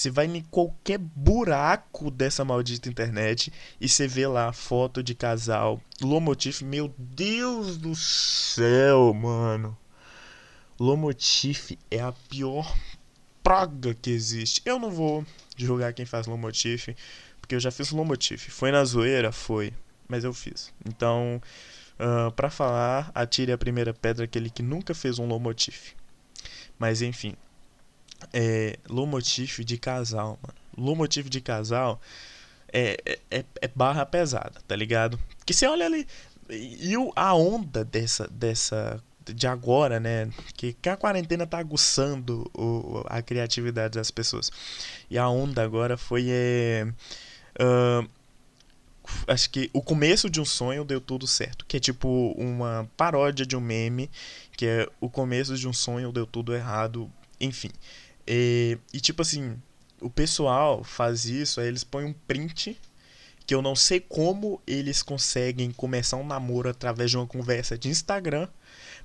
você 0.00 0.08
vai 0.08 0.24
em 0.24 0.40
qualquer 0.40 0.96
buraco 0.96 2.10
dessa 2.10 2.42
maldita 2.42 2.88
internet 2.88 3.52
e 3.78 3.86
você 3.86 4.08
vê 4.08 4.26
lá 4.26 4.50
foto 4.50 5.02
de 5.02 5.14
casal. 5.14 5.78
Lomotif, 6.00 6.62
meu 6.62 6.94
Deus 6.96 7.76
do 7.76 7.94
céu, 7.94 9.12
mano. 9.12 9.76
Lomotif 10.78 11.78
é 11.90 12.00
a 12.00 12.12
pior 12.30 12.74
praga 13.42 13.92
que 13.92 14.10
existe. 14.10 14.62
Eu 14.64 14.78
não 14.78 14.90
vou 14.90 15.22
julgar 15.54 15.92
quem 15.92 16.06
faz 16.06 16.26
Lomotif, 16.26 16.96
porque 17.38 17.54
eu 17.54 17.60
já 17.60 17.70
fiz 17.70 17.90
Lomotif. 17.90 18.48
Foi 18.48 18.72
na 18.72 18.82
zoeira? 18.86 19.30
Foi. 19.30 19.70
Mas 20.08 20.24
eu 20.24 20.32
fiz. 20.32 20.72
Então, 20.88 21.42
uh, 21.98 22.32
para 22.32 22.48
falar, 22.48 23.12
atire 23.14 23.52
a 23.52 23.58
primeira 23.58 23.92
pedra 23.92 24.24
aquele 24.24 24.48
que 24.48 24.62
nunca 24.62 24.94
fez 24.94 25.18
um 25.18 25.26
Lomotif. 25.26 25.92
Mas 26.78 27.02
enfim 27.02 27.36
é, 28.32 28.78
Lomotif 28.88 29.64
de 29.64 29.78
casal, 29.78 30.38
mano. 30.42 30.54
Lomotif 30.76 31.28
de 31.28 31.40
casal 31.40 32.00
é, 32.72 32.96
é, 33.04 33.18
é, 33.30 33.44
é 33.60 33.68
barra 33.68 34.06
pesada, 34.06 34.60
tá 34.66 34.76
ligado? 34.76 35.18
Que 35.44 35.52
você 35.52 35.66
olha 35.66 35.86
ali. 35.86 36.06
E 36.48 36.94
a 37.14 37.34
onda 37.34 37.84
dessa, 37.84 38.26
dessa 38.28 39.02
de 39.32 39.46
agora, 39.46 40.00
né? 40.00 40.30
Que, 40.54 40.72
que 40.72 40.88
a 40.88 40.96
quarentena 40.96 41.46
tá 41.46 41.58
aguçando 41.58 42.50
o, 42.54 43.04
a 43.06 43.22
criatividade 43.22 43.94
das 43.94 44.10
pessoas. 44.10 44.50
E 45.08 45.18
a 45.18 45.28
onda 45.28 45.62
agora 45.62 45.96
foi. 45.96 46.26
É, 46.28 46.86
uh, 47.60 48.08
acho 49.26 49.50
que 49.50 49.70
o 49.72 49.82
começo 49.82 50.28
de 50.30 50.40
um 50.40 50.44
sonho 50.44 50.84
deu 50.84 51.00
tudo 51.00 51.26
certo. 51.26 51.64
Que 51.66 51.76
é 51.76 51.80
tipo 51.80 52.32
uma 52.36 52.88
paródia 52.96 53.44
de 53.46 53.56
um 53.56 53.60
meme. 53.60 54.10
Que 54.56 54.66
é 54.66 54.88
o 55.00 55.08
começo 55.08 55.56
de 55.56 55.68
um 55.68 55.72
sonho 55.72 56.12
deu 56.12 56.26
tudo 56.26 56.54
errado. 56.54 57.10
Enfim. 57.40 57.70
E, 58.26 58.78
e 58.92 59.00
tipo 59.00 59.22
assim, 59.22 59.56
o 60.00 60.10
pessoal 60.10 60.82
faz 60.84 61.24
isso, 61.24 61.60
aí 61.60 61.68
eles 61.68 61.84
põem 61.84 62.06
um 62.06 62.12
print 62.12 62.78
que 63.46 63.54
eu 63.54 63.60
não 63.60 63.74
sei 63.74 63.98
como 63.98 64.62
eles 64.66 65.02
conseguem 65.02 65.72
começar 65.72 66.16
um 66.16 66.26
namoro 66.26 66.68
através 66.68 67.10
de 67.10 67.16
uma 67.16 67.26
conversa 67.26 67.76
de 67.76 67.88
Instagram, 67.88 68.48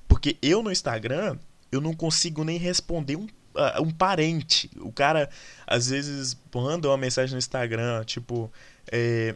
porque 0.07 0.37
eu 0.41 0.61
no 0.61 0.71
Instagram 0.71 1.37
eu 1.71 1.81
não 1.81 1.93
consigo 1.93 2.43
nem 2.43 2.57
responder 2.57 3.15
um, 3.15 3.23
uh, 3.25 3.81
um 3.81 3.91
parente. 3.91 4.69
O 4.79 4.91
cara 4.91 5.29
às 5.65 5.89
vezes 5.89 6.37
manda 6.53 6.87
uma 6.87 6.97
mensagem 6.97 7.33
no 7.33 7.39
Instagram, 7.39 8.03
tipo, 8.03 8.51
é, 8.91 9.35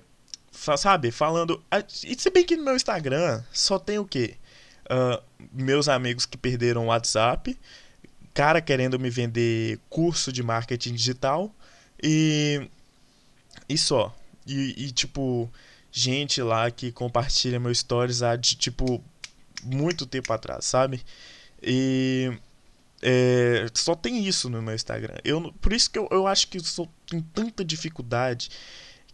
sabe, 0.52 1.12
falando. 1.12 1.62
E 2.04 2.16
se 2.16 2.30
bem 2.30 2.46
que 2.46 2.56
no 2.56 2.64
meu 2.64 2.76
Instagram 2.76 3.44
só 3.52 3.80
tem 3.80 3.98
o 3.98 4.06
quê? 4.06 4.36
Uh, 4.86 5.22
meus 5.52 5.88
amigos 5.88 6.26
que 6.26 6.38
perderam 6.38 6.86
o 6.86 6.88
WhatsApp 6.88 7.58
cara 8.40 8.62
querendo 8.62 8.98
me 8.98 9.10
vender 9.10 9.78
curso 9.90 10.32
de 10.32 10.42
marketing 10.42 10.94
digital 10.94 11.54
e 12.02 12.70
e 13.68 13.78
só. 13.78 14.16
E, 14.48 14.86
e 14.86 14.92
tipo, 14.94 15.52
gente 15.92 16.42
lá 16.42 16.72
que 16.72 16.90
compartilha 16.90 17.60
meus 17.60 17.80
stories 17.80 18.22
há 18.22 18.38
de 18.38 18.56
tipo 18.56 19.04
muito 19.62 20.06
tempo 20.06 20.32
atrás, 20.32 20.64
sabe? 20.64 21.02
E 21.62 22.32
é, 23.02 23.68
só 23.74 23.94
tem 23.94 24.26
isso 24.26 24.50
no 24.50 24.62
meu 24.62 24.74
Instagram. 24.74 25.18
Eu, 25.26 25.52
por 25.60 25.74
isso 25.74 25.92
que 25.92 26.00
eu, 26.00 26.08
eu 26.10 26.26
acho 26.26 26.48
que 26.48 26.60
eu 26.60 26.64
sou, 26.64 26.90
tenho 27.08 27.22
tanta 27.34 27.66
dificuldade 27.66 28.50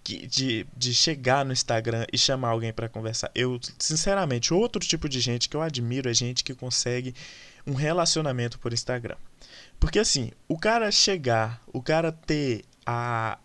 que, 0.03 0.27
de, 0.27 0.67
de 0.77 0.93
chegar 0.93 1.43
no 1.43 1.51
Instagram 1.51 2.05
e 2.13 2.17
chamar 2.17 2.49
alguém 2.49 2.71
para 2.71 2.87
conversar. 2.87 3.31
Eu, 3.33 3.59
sinceramente, 3.79 4.53
outro 4.53 4.79
tipo 4.79 5.09
de 5.09 5.19
gente 5.19 5.49
que 5.49 5.57
eu 5.57 5.63
admiro 5.63 6.07
é 6.07 6.13
gente 6.13 6.43
que 6.43 6.53
consegue 6.53 7.15
um 7.65 7.73
relacionamento 7.73 8.59
por 8.59 8.73
Instagram. 8.73 9.17
Porque 9.79 9.99
assim, 9.99 10.31
o 10.47 10.57
cara 10.57 10.91
chegar, 10.91 11.61
o 11.71 11.81
cara 11.81 12.11
ter 12.11 12.63
a 12.85 13.37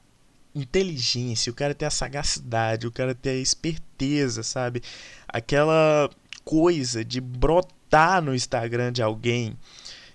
inteligência, 0.55 1.51
o 1.51 1.55
cara 1.55 1.75
ter 1.75 1.87
a 1.87 1.91
sagacidade, 1.91 2.87
o 2.87 2.93
cara 2.93 3.15
ter 3.15 3.31
a 3.31 3.35
esperteza, 3.35 4.43
sabe? 4.43 4.83
Aquela 5.29 6.11
coisa 6.45 7.05
de 7.05 7.21
brotar 7.21 8.23
no 8.23 8.35
Instagram 8.35 8.93
de 8.93 9.03
alguém 9.03 9.57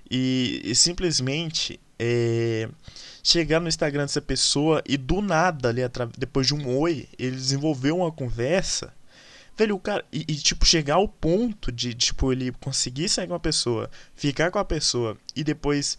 e, 0.09 0.61
e 0.63 0.75
simplesmente 0.75 1.79
é, 1.97 2.69
chegar 3.23 3.59
no 3.59 3.67
Instagram 3.67 4.03
dessa 4.03 4.21
pessoa 4.21 4.81
e 4.85 4.97
do 4.97 5.21
nada, 5.21 5.69
ali, 5.69 5.81
depois 6.17 6.47
de 6.47 6.53
um 6.53 6.77
oi, 6.77 7.07
ele 7.17 7.35
desenvolveu 7.35 7.97
uma 7.97 8.11
conversa 8.11 8.93
Velho, 9.57 9.75
o 9.75 9.79
cara. 9.79 10.03
E, 10.11 10.25
e, 10.27 10.35
tipo, 10.35 10.65
chegar 10.65 10.95
ao 10.95 11.07
ponto 11.07 11.71
de, 11.71 11.93
tipo, 11.93 12.31
ele 12.31 12.51
conseguir 12.53 13.07
sair 13.09 13.27
com 13.27 13.33
a 13.33 13.39
pessoa, 13.39 13.89
ficar 14.15 14.51
com 14.51 14.59
a 14.59 14.65
pessoa 14.65 15.17
e 15.35 15.43
depois 15.43 15.97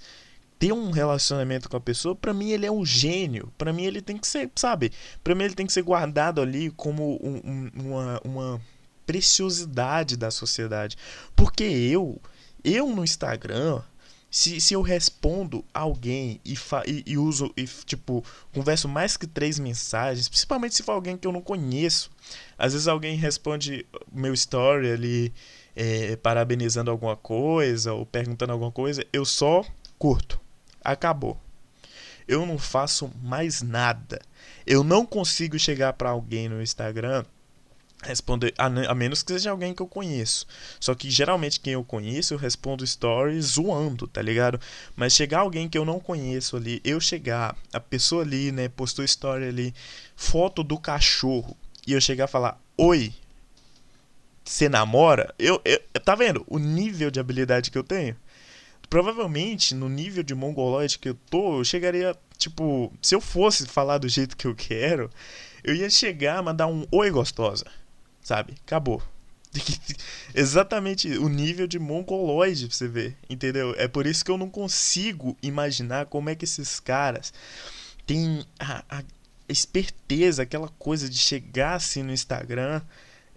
ter 0.58 0.72
um 0.72 0.90
relacionamento 0.90 1.68
com 1.68 1.76
a 1.76 1.80
pessoa, 1.80 2.14
para 2.14 2.32
mim 2.32 2.50
ele 2.50 2.66
é 2.66 2.72
um 2.72 2.84
gênio. 2.84 3.52
para 3.58 3.72
mim 3.72 3.84
ele 3.84 4.00
tem 4.00 4.16
que 4.16 4.26
ser, 4.26 4.50
sabe? 4.56 4.90
para 5.22 5.34
mim 5.34 5.44
ele 5.44 5.54
tem 5.54 5.66
que 5.66 5.72
ser 5.72 5.82
guardado 5.82 6.40
ali 6.40 6.70
como 6.70 7.18
um, 7.22 7.40
um, 7.44 7.70
uma, 7.75 8.20
uma 8.25 8.60
preciosidade 9.06 10.16
da 10.16 10.30
sociedade. 10.30 10.96
Porque 11.34 11.64
eu, 11.64 12.20
eu 12.64 12.88
no 12.88 13.04
Instagram, 13.04 13.82
se, 14.30 14.61
se 14.61 14.75
eu 14.75 14.83
respondo 14.83 15.64
alguém 15.73 16.40
e, 16.45 16.56
fa, 16.56 16.83
e, 16.87 17.02
e, 17.06 17.16
uso, 17.16 17.52
e, 17.56 17.64
tipo, 17.64 18.25
converso 18.52 18.88
mais 18.88 19.16
que 19.16 19.26
três 19.26 19.59
mensagens, 19.59 20.28
principalmente 20.28 20.75
se 20.75 20.83
for 20.83 20.92
alguém 20.92 21.16
que 21.16 21.26
eu 21.26 21.33
não 21.33 21.40
conheço, 21.40 22.11
às 22.59 22.73
vezes 22.73 22.88
alguém 22.88 23.16
responde 23.16 23.87
meu 24.12 24.35
story 24.35 24.90
ali, 24.90 25.33
é, 25.75 26.16
parabenizando 26.16 26.90
alguma 26.90 27.16
coisa 27.16 27.92
ou 27.92 28.04
perguntando 28.04 28.52
alguma 28.52 28.73
coisa, 28.73 29.06
eu 29.12 29.25
só 29.25 29.64
curto. 29.99 30.40
Acabou. 30.83 31.40
Eu 32.26 32.45
não 32.45 32.59
faço 32.59 33.11
mais 33.23 33.62
nada. 33.62 34.21
Eu 34.66 34.83
não 34.83 35.06
consigo 35.06 35.59
chegar 35.59 35.92
para 35.92 36.11
alguém 36.11 36.49
no 36.49 36.62
Instagram 36.62 37.25
responder 38.06 38.54
a, 38.56 38.66
a, 38.66 38.94
menos 38.94 39.22
que 39.22 39.32
seja 39.32 39.50
alguém 39.50 39.75
que 39.75 39.82
eu 39.82 39.86
conheço. 39.86 40.46
Só 40.80 40.94
que 40.94 41.10
geralmente 41.10 41.60
quem 41.60 41.75
eu 41.75 41.84
conheço 41.84 42.34
eu 42.34 42.38
respondo 42.38 42.86
stories 42.86 43.44
zoando, 43.46 44.06
tá 44.06 44.22
ligado? 44.22 44.60
Mas 44.94 45.12
chegar 45.12 45.40
alguém 45.40 45.68
que 45.68 45.76
eu 45.76 45.84
não 45.84 46.00
conheço 46.00 46.56
ali, 46.56 46.80
eu 46.84 47.00
chegar, 47.00 47.56
a 47.72 47.80
pessoa 47.80 48.22
ali, 48.22 48.52
né, 48.52 48.68
postou 48.68 49.04
story 49.04 49.44
ali, 49.46 49.75
foto 50.14 50.62
do 50.62 50.78
cachorro, 50.78 51.56
e 51.86 51.92
eu 51.92 52.00
chegar 52.00 52.25
a 52.25 52.28
falar: 52.28 52.60
"Oi, 52.76 53.12
você 54.44 54.68
namora?" 54.68 55.34
Eu, 55.38 55.60
eu 55.64 55.80
tá 56.04 56.14
vendo 56.14 56.44
o 56.48 56.58
nível 56.58 57.10
de 57.10 57.20
habilidade 57.20 57.70
que 57.70 57.78
eu 57.78 57.84
tenho? 57.84 58.16
Provavelmente 58.88 59.75
no 59.75 59.88
nível 59.88 60.22
de 60.22 60.34
mongoloide 60.34 60.98
que 60.98 61.08
eu 61.08 61.14
tô, 61.28 61.58
eu 61.58 61.64
chegaria, 61.64 62.16
tipo, 62.38 62.92
se 63.02 63.14
eu 63.14 63.20
fosse 63.20 63.66
falar 63.66 63.98
do 63.98 64.08
jeito 64.08 64.36
que 64.36 64.46
eu 64.46 64.54
quero, 64.54 65.10
eu 65.64 65.75
ia 65.75 65.90
chegar, 65.90 66.42
mandar 66.42 66.68
um 66.68 66.86
oi 66.92 67.10
gostosa 67.10 67.64
sabe? 68.26 68.54
Acabou. 68.66 69.00
Exatamente 70.35 71.16
o 71.16 71.28
nível 71.28 71.68
de 71.68 71.78
mongoloide 71.78 72.66
pra 72.66 72.76
você 72.76 72.88
ver, 72.88 73.16
entendeu? 73.30 73.73
É 73.78 73.87
por 73.87 74.04
isso 74.04 74.25
que 74.25 74.30
eu 74.33 74.37
não 74.37 74.50
consigo 74.50 75.37
imaginar 75.40 76.06
como 76.06 76.28
é 76.28 76.35
que 76.35 76.45
esses 76.45 76.80
caras 76.80 77.33
têm 78.04 78.45
a, 78.59 78.83
a 78.88 79.04
esperteza, 79.49 80.42
aquela 80.42 80.68
coisa 80.71 81.09
de 81.09 81.16
chegar 81.16 81.75
assim 81.75 82.02
no 82.02 82.12
Instagram 82.12 82.83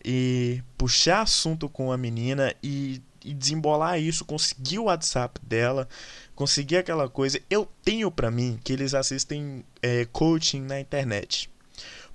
e 0.03 0.63
puxar 0.75 1.21
assunto 1.21 1.69
com 1.69 1.91
a 1.91 1.97
menina 1.97 2.51
e, 2.63 2.99
e 3.23 3.31
desembolar 3.31 3.99
isso, 3.99 4.25
conseguir 4.25 4.79
o 4.79 4.85
WhatsApp 4.85 5.39
dela, 5.45 5.87
conseguir 6.33 6.77
aquela 6.77 7.07
coisa. 7.07 7.39
Eu 7.47 7.69
tenho 7.83 8.09
para 8.09 8.31
mim 8.31 8.59
que 8.63 8.73
eles 8.73 8.95
assistem 8.95 9.63
é, 9.83 10.05
coaching 10.05 10.61
na 10.61 10.79
internet. 10.79 11.47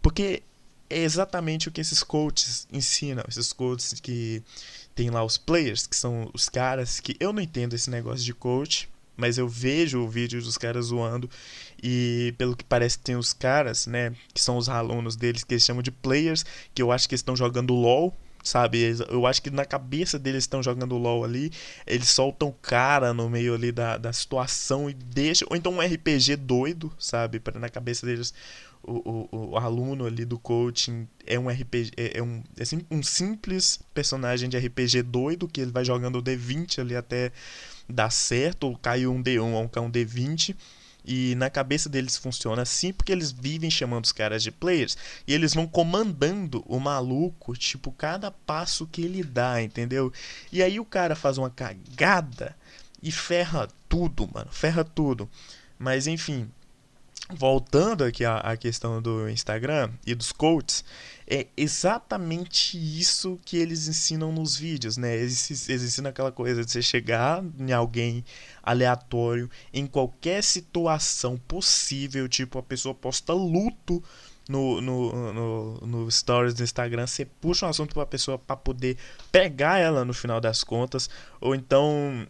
Porque 0.03 0.43
é 0.95 1.03
exatamente 1.03 1.69
o 1.69 1.73
que 1.73 1.81
esses 1.81 2.03
coaches 2.05 2.69
ensinam, 2.73 3.25
esses 3.29 3.53
coaches 3.53 3.99
que 4.01 4.43
tem 4.95 5.11
lá 5.11 5.25
os 5.25 5.37
players, 5.37 5.89
que 5.89 5.97
são 5.97 6.31
os 6.33 6.49
caras 6.49 7.01
que 7.01 7.17
eu 7.19 7.33
não 7.33 7.43
entendo 7.43 7.75
esse 7.75 7.91
negócio 7.91 8.25
de 8.25 8.33
coach, 8.33 8.89
mas 9.17 9.37
eu 9.37 9.49
vejo 9.49 10.01
o 10.01 10.09
vídeo 10.09 10.41
dos 10.41 10.57
caras 10.57 10.87
zoando 10.87 11.29
e 11.83 12.33
pelo 12.39 12.57
que 12.57 12.65
parece 12.65 12.99
tem 12.99 13.17
os 13.17 13.33
caras, 13.33 13.87
né, 13.89 14.15
que 14.33 14.41
são 14.41 14.57
os 14.57 14.69
alunos 14.69 15.17
deles 15.17 15.43
que 15.43 15.55
eles 15.55 15.65
chamam 15.65 15.83
de 15.83 15.91
players, 15.91 16.45
que 16.73 16.81
eu 16.81 16.93
acho 16.93 17.09
que 17.09 17.15
estão 17.17 17.35
jogando 17.35 17.75
LoL, 17.75 18.17
sabe? 18.45 18.95
Eu 19.09 19.27
acho 19.27 19.43
que 19.43 19.51
na 19.51 19.65
cabeça 19.65 20.19
deles 20.19 20.45
estão 20.45 20.63
jogando 20.63 20.97
LoL 20.97 21.25
ali, 21.25 21.51
eles 21.87 22.09
soltam 22.11 22.55
cara 22.63 23.15
no 23.15 23.29
meio 23.31 23.55
ali 23.55 23.73
da, 23.73 23.97
da 23.97 24.13
situação 24.13 24.89
e 24.89 24.95
deixam, 24.95 25.49
ou 25.51 25.57
então 25.57 25.73
um 25.73 25.81
RPG 25.81 26.37
doido, 26.37 26.93
sabe? 26.99 27.41
Para 27.41 27.59
na 27.59 27.71
cabeça 27.71 28.05
deles 28.05 28.35
o, 28.87 29.29
o, 29.33 29.51
o, 29.53 29.57
aluno 29.57 30.05
ali 30.05 30.27
do 30.27 30.39
coaching 30.39 31.09
é 31.27 31.39
um 31.39 31.49
RPG, 31.49 31.93
é, 31.97 32.19
é 32.19 32.23
um, 32.23 32.43
é 32.59 32.95
um 32.95 33.03
simples 33.03 33.81
personagem 33.95 34.49
de 34.49 34.59
RPG 34.59 35.03
doido 35.03 35.49
que 35.49 35.63
ele 35.63 35.73
vai 35.73 35.85
jogando 35.85 36.19
o 36.19 36.23
D20 36.23 36.81
ali 36.81 36.95
até 36.95 37.33
dar 37.89 38.11
certo, 38.11 38.65
ou 38.65 38.77
caiu 38.77 39.13
um 39.13 39.23
D1 39.23 39.41
ou 39.41 39.83
um 39.83 39.91
D20. 39.91 40.55
E 41.05 41.35
na 41.35 41.51
cabeça 41.51 41.89
deles 41.89 42.17
funciona 42.17 42.63
assim 42.63 42.93
porque 42.93 43.13
eles 43.13 43.31
vivem 43.31 43.71
chamando 43.71 44.05
os 44.05 44.13
caras 44.13 44.43
de 44.43 44.51
players 44.51 44.97
e 45.27 45.35
eles 45.35 45.53
vão 45.53 45.67
comandando 45.67 46.65
o 46.67 46.81
maluco, 46.81 47.55
tipo, 47.57 47.93
cada 47.93 48.31
passo 48.31 48.87
que 48.87 49.03
ele 49.03 49.23
dá, 49.23 49.63
entendeu? 49.63 50.13
E 50.51 50.63
aí 50.63 50.81
o 50.81 50.85
cara 50.85 51.15
faz 51.15 51.37
uma 51.37 51.51
cagada 51.51 52.57
e 53.03 53.13
ferra 53.13 53.69
tudo, 53.89 54.29
mano, 54.33 54.51
ferra 54.51 54.83
tudo. 54.83 55.29
Mas 55.79 56.07
enfim, 56.07 56.51
voltando 57.33 58.05
aqui 58.05 58.25
à, 58.25 58.37
à, 58.39 58.57
questão 58.57 59.01
do 59.01 59.29
Instagram 59.29 59.91
e 60.07 60.15
dos 60.15 60.31
coaches, 60.31 60.85
é 61.27 61.47
exatamente 61.57 62.77
isso 62.77 63.39
que 63.45 63.57
eles 63.57 63.89
ensinam 63.89 64.31
nos 64.31 64.57
vídeos, 64.57 64.99
né? 64.99 65.17
Eles, 65.17 65.69
eles 65.69 65.83
ensinam 65.83 66.11
aquela 66.11 66.31
coisa 66.31 66.65
de 66.65 66.71
você 66.71 66.83
chegar 66.83 67.43
em 67.59 67.73
alguém 67.73 68.25
aleatório 68.63 69.49
em 69.73 69.87
qualquer 69.87 70.43
situação 70.43 71.39
possível, 71.49 72.29
tipo 72.29 72.59
a 72.59 72.63
pessoa 72.63 72.95
posta 72.95 73.33
luto 73.33 74.03
no, 74.47 74.81
no, 74.83 75.33
no, 75.33 75.75
no 75.87 76.11
stories 76.11 76.53
do 76.53 76.63
Instagram, 76.63 77.07
você 77.07 77.25
puxa 77.25 77.65
um 77.65 77.71
assunto 77.71 77.95
para 77.95 78.03
a 78.03 78.07
pessoa 78.07 78.39
para 78.39 78.57
poder 78.57 78.99
pegar 79.33 79.79
ela 79.79 80.05
no 80.05 80.13
final 80.13 80.41
das 80.41 80.63
contas, 80.63 81.09
ou 81.41 81.55
então 81.55 82.27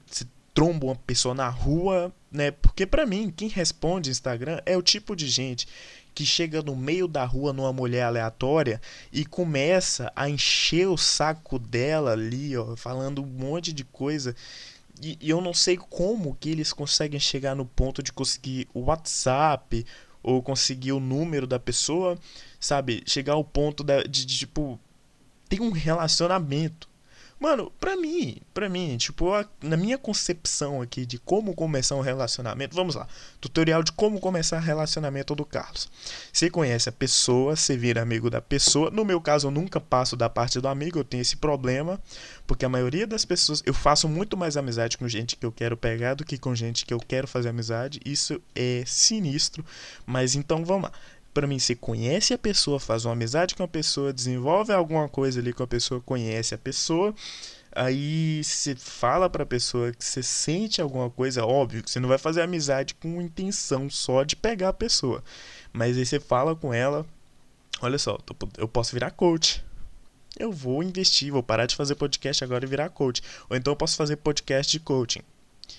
tromba 0.55 0.87
uma 0.87 0.95
pessoa 0.95 1.35
na 1.35 1.49
rua, 1.49 2.15
né? 2.31 2.53
Porque 2.53 2.87
para 2.87 3.05
mim, 3.05 3.31
quem 3.37 3.49
responde 3.49 4.11
Instagram 4.11 4.61
é 4.65 4.77
o 4.77 4.83
tipo 4.83 5.17
de 5.17 5.29
gente 5.29 5.67
que 6.15 6.25
chega 6.25 6.63
no 6.63 6.77
meio 6.77 7.09
da 7.09 7.25
rua 7.25 7.53
numa 7.53 7.73
mulher 7.73 8.05
aleatória 8.05 8.81
e 9.13 9.25
começa 9.27 10.13
a 10.15 10.31
encher 10.31 10.87
o 10.87 10.97
saco 10.97 11.59
dela 11.59 12.13
ali, 12.13 12.57
ó, 12.57 12.77
falando 12.77 13.21
um 13.21 13.27
monte 13.27 13.73
de 13.73 13.83
coisa. 13.85 14.35
E, 15.03 15.19
e 15.21 15.29
eu 15.29 15.41
não 15.41 15.53
sei 15.53 15.77
como 15.77 16.37
que 16.39 16.49
eles 16.51 16.73
conseguem 16.73 17.19
chegar 17.19 17.57
no 17.57 17.67
ponto 17.67 18.01
de 18.01 18.13
conseguir 18.13 18.69
o 18.73 18.83
WhatsApp 18.83 19.85
ou 20.23 20.41
conseguir 20.41 20.93
o 20.93 21.01
número 21.01 21.49
da 21.49 21.59
pessoa, 21.59 22.17
sabe? 22.61 23.03
Chegar 23.07 23.33
ao 23.33 23.45
ponto 23.45 23.83
de, 23.83 24.05
de, 24.05 24.25
de 24.25 24.39
tipo, 24.39 24.79
ter 25.49 25.61
um 25.61 25.73
relacionamento 25.73 26.89
Mano, 27.45 27.71
pra 27.79 27.95
mim, 27.95 28.39
pra 28.55 28.71
mim, 28.71 28.97
tipo, 28.97 29.27
na 29.63 29.77
minha 29.77 29.99
concepção 29.99 30.81
aqui 30.81 31.05
de 31.05 31.19
como 31.19 31.55
começar 31.55 31.95
um 31.95 32.01
relacionamento, 32.01 32.75
vamos 32.75 32.95
lá, 32.95 33.07
tutorial 33.39 33.83
de 33.83 33.93
como 33.93 34.19
começar 34.19 34.59
relacionamento 34.61 35.35
do 35.35 35.45
Carlos. 35.45 35.91
Você 36.33 36.49
conhece 36.49 36.89
a 36.89 36.93
pessoa, 36.93 37.55
você 37.55 37.77
vira 37.77 38.01
amigo 38.01 38.31
da 38.31 38.41
pessoa. 38.41 38.91
No 38.91 39.05
meu 39.05 39.21
caso, 39.21 39.49
eu 39.49 39.51
nunca 39.51 39.79
passo 39.79 40.17
da 40.17 40.31
parte 40.31 40.59
do 40.59 40.69
amigo, 40.69 40.99
eu 40.99 41.05
tenho 41.05 41.21
esse 41.21 41.37
problema, 41.37 42.01
porque 42.47 42.65
a 42.65 42.69
maioria 42.71 43.07
das 43.07 43.27
pessoas, 43.27 43.63
eu 43.67 43.75
faço 43.75 44.09
muito 44.09 44.39
mais 44.39 44.57
amizade 44.57 44.97
com 44.97 45.07
gente 45.07 45.37
que 45.37 45.45
eu 45.45 45.53
quero 45.53 45.77
pegar 45.77 46.15
do 46.15 46.25
que 46.25 46.39
com 46.39 46.55
gente 46.55 46.87
que 46.87 46.95
eu 46.95 46.99
quero 46.99 47.29
fazer 47.29 47.51
amizade. 47.51 48.01
Isso 48.07 48.41
é 48.57 48.85
sinistro, 48.87 49.63
mas 50.07 50.35
então 50.35 50.65
vamos 50.65 50.85
lá 50.85 50.93
para 51.35 51.49
mim, 51.49 51.59
você 51.59 51.75
conhece 51.75 52.33
a 52.33 52.39
pessoa, 52.39 52.79
faz 52.79 53.05
uma 53.05 53.13
amizade 53.13 53.57
com 53.57 53.65
a 53.65 53.69
pessoa, 53.69 54.13
desenvolve 54.13 54.73
alguma 54.73 55.09
coisa 55.09 55.41
ali 55.41 55.53
com 55.53 55.65
a 55.65 55.67
pessoa, 55.67 56.01
conhece 56.01 56.55
a 56.55 56.59
pessoa, 56.59 57.13
aí 57.73 58.43
você 58.43 58.77
fala 58.77 59.29
para 59.29 59.43
a 59.43 59.47
pessoa 59.47 59.93
que 59.93 60.05
você 60.05 60.23
sente 60.23 60.81
alguma 60.81 61.11
coisa, 61.11 61.45
óbvio 61.45 61.83
que 61.83 61.91
você 61.91 61.99
não 61.99 62.09
vai 62.09 62.19
fazer 62.19 62.41
amizade 62.41 62.95
com 62.95 63.21
intenção 63.21 63.91
só 63.91 64.23
de 64.23 64.37
pegar 64.37 64.69
a 64.69 64.73
pessoa, 64.73 65.23
mas 65.73 65.99
aí 65.99 66.07
você 66.07 66.21
fala 66.21 66.55
com 66.55 66.73
ela, 66.73 67.05
olha 67.83 67.99
só, 67.99 68.17
eu 68.57 68.69
posso 68.69 68.93
virar 68.93 69.11
coach. 69.11 69.63
Eu 70.37 70.51
vou 70.51 70.83
investir, 70.83 71.31
vou 71.31 71.45
parar 71.45 71.65
de 71.65 71.77
fazer 71.77 71.95
podcast 71.95 72.43
agora 72.43 72.65
e 72.65 72.69
virar 72.69 72.89
coach. 72.89 73.23
Ou 73.49 73.57
então 73.57 73.73
eu 73.73 73.77
posso 73.77 73.97
fazer 73.97 74.17
podcast 74.17 74.73
de 74.73 74.81
coaching. 74.81 75.23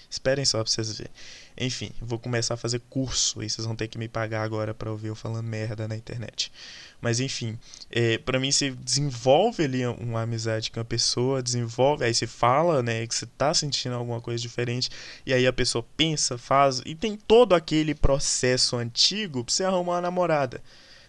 Esperem 0.09 0.45
só 0.45 0.63
pra 0.63 0.71
vocês 0.71 0.97
verem. 0.97 1.11
Enfim, 1.57 1.91
vou 2.01 2.19
começar 2.19 2.55
a 2.55 2.57
fazer 2.57 2.81
curso 2.89 3.41
e 3.41 3.49
vocês 3.49 3.65
vão 3.65 3.75
ter 3.75 3.87
que 3.87 3.97
me 3.97 4.09
pagar 4.09 4.43
agora 4.43 4.73
para 4.73 4.91
ouvir 4.91 5.07
eu 5.07 5.15
falando 5.15 5.45
merda 5.45 5.87
na 5.87 5.95
internet. 5.95 6.51
Mas 6.99 7.19
enfim, 7.19 7.57
é, 7.89 8.17
para 8.17 8.39
mim 8.39 8.51
você 8.51 8.71
desenvolve 8.71 9.63
ali 9.63 9.85
uma 9.85 10.23
amizade 10.23 10.71
com 10.71 10.79
a 10.79 10.85
pessoa, 10.85 11.41
desenvolve, 11.41 12.03
aí 12.03 12.13
você 12.13 12.27
fala, 12.27 12.81
né, 12.83 13.05
que 13.07 13.15
você 13.15 13.25
tá 13.25 13.53
sentindo 13.53 13.95
alguma 13.95 14.19
coisa 14.19 14.41
diferente, 14.41 14.89
e 15.25 15.33
aí 15.33 15.47
a 15.47 15.53
pessoa 15.53 15.85
pensa, 15.95 16.37
faz, 16.37 16.81
e 16.85 16.95
tem 16.95 17.15
todo 17.15 17.53
aquele 17.53 17.95
processo 17.95 18.75
antigo 18.75 19.43
pra 19.43 19.53
você 19.53 19.63
arrumar 19.63 19.93
uma 19.93 20.01
namorada. 20.01 20.57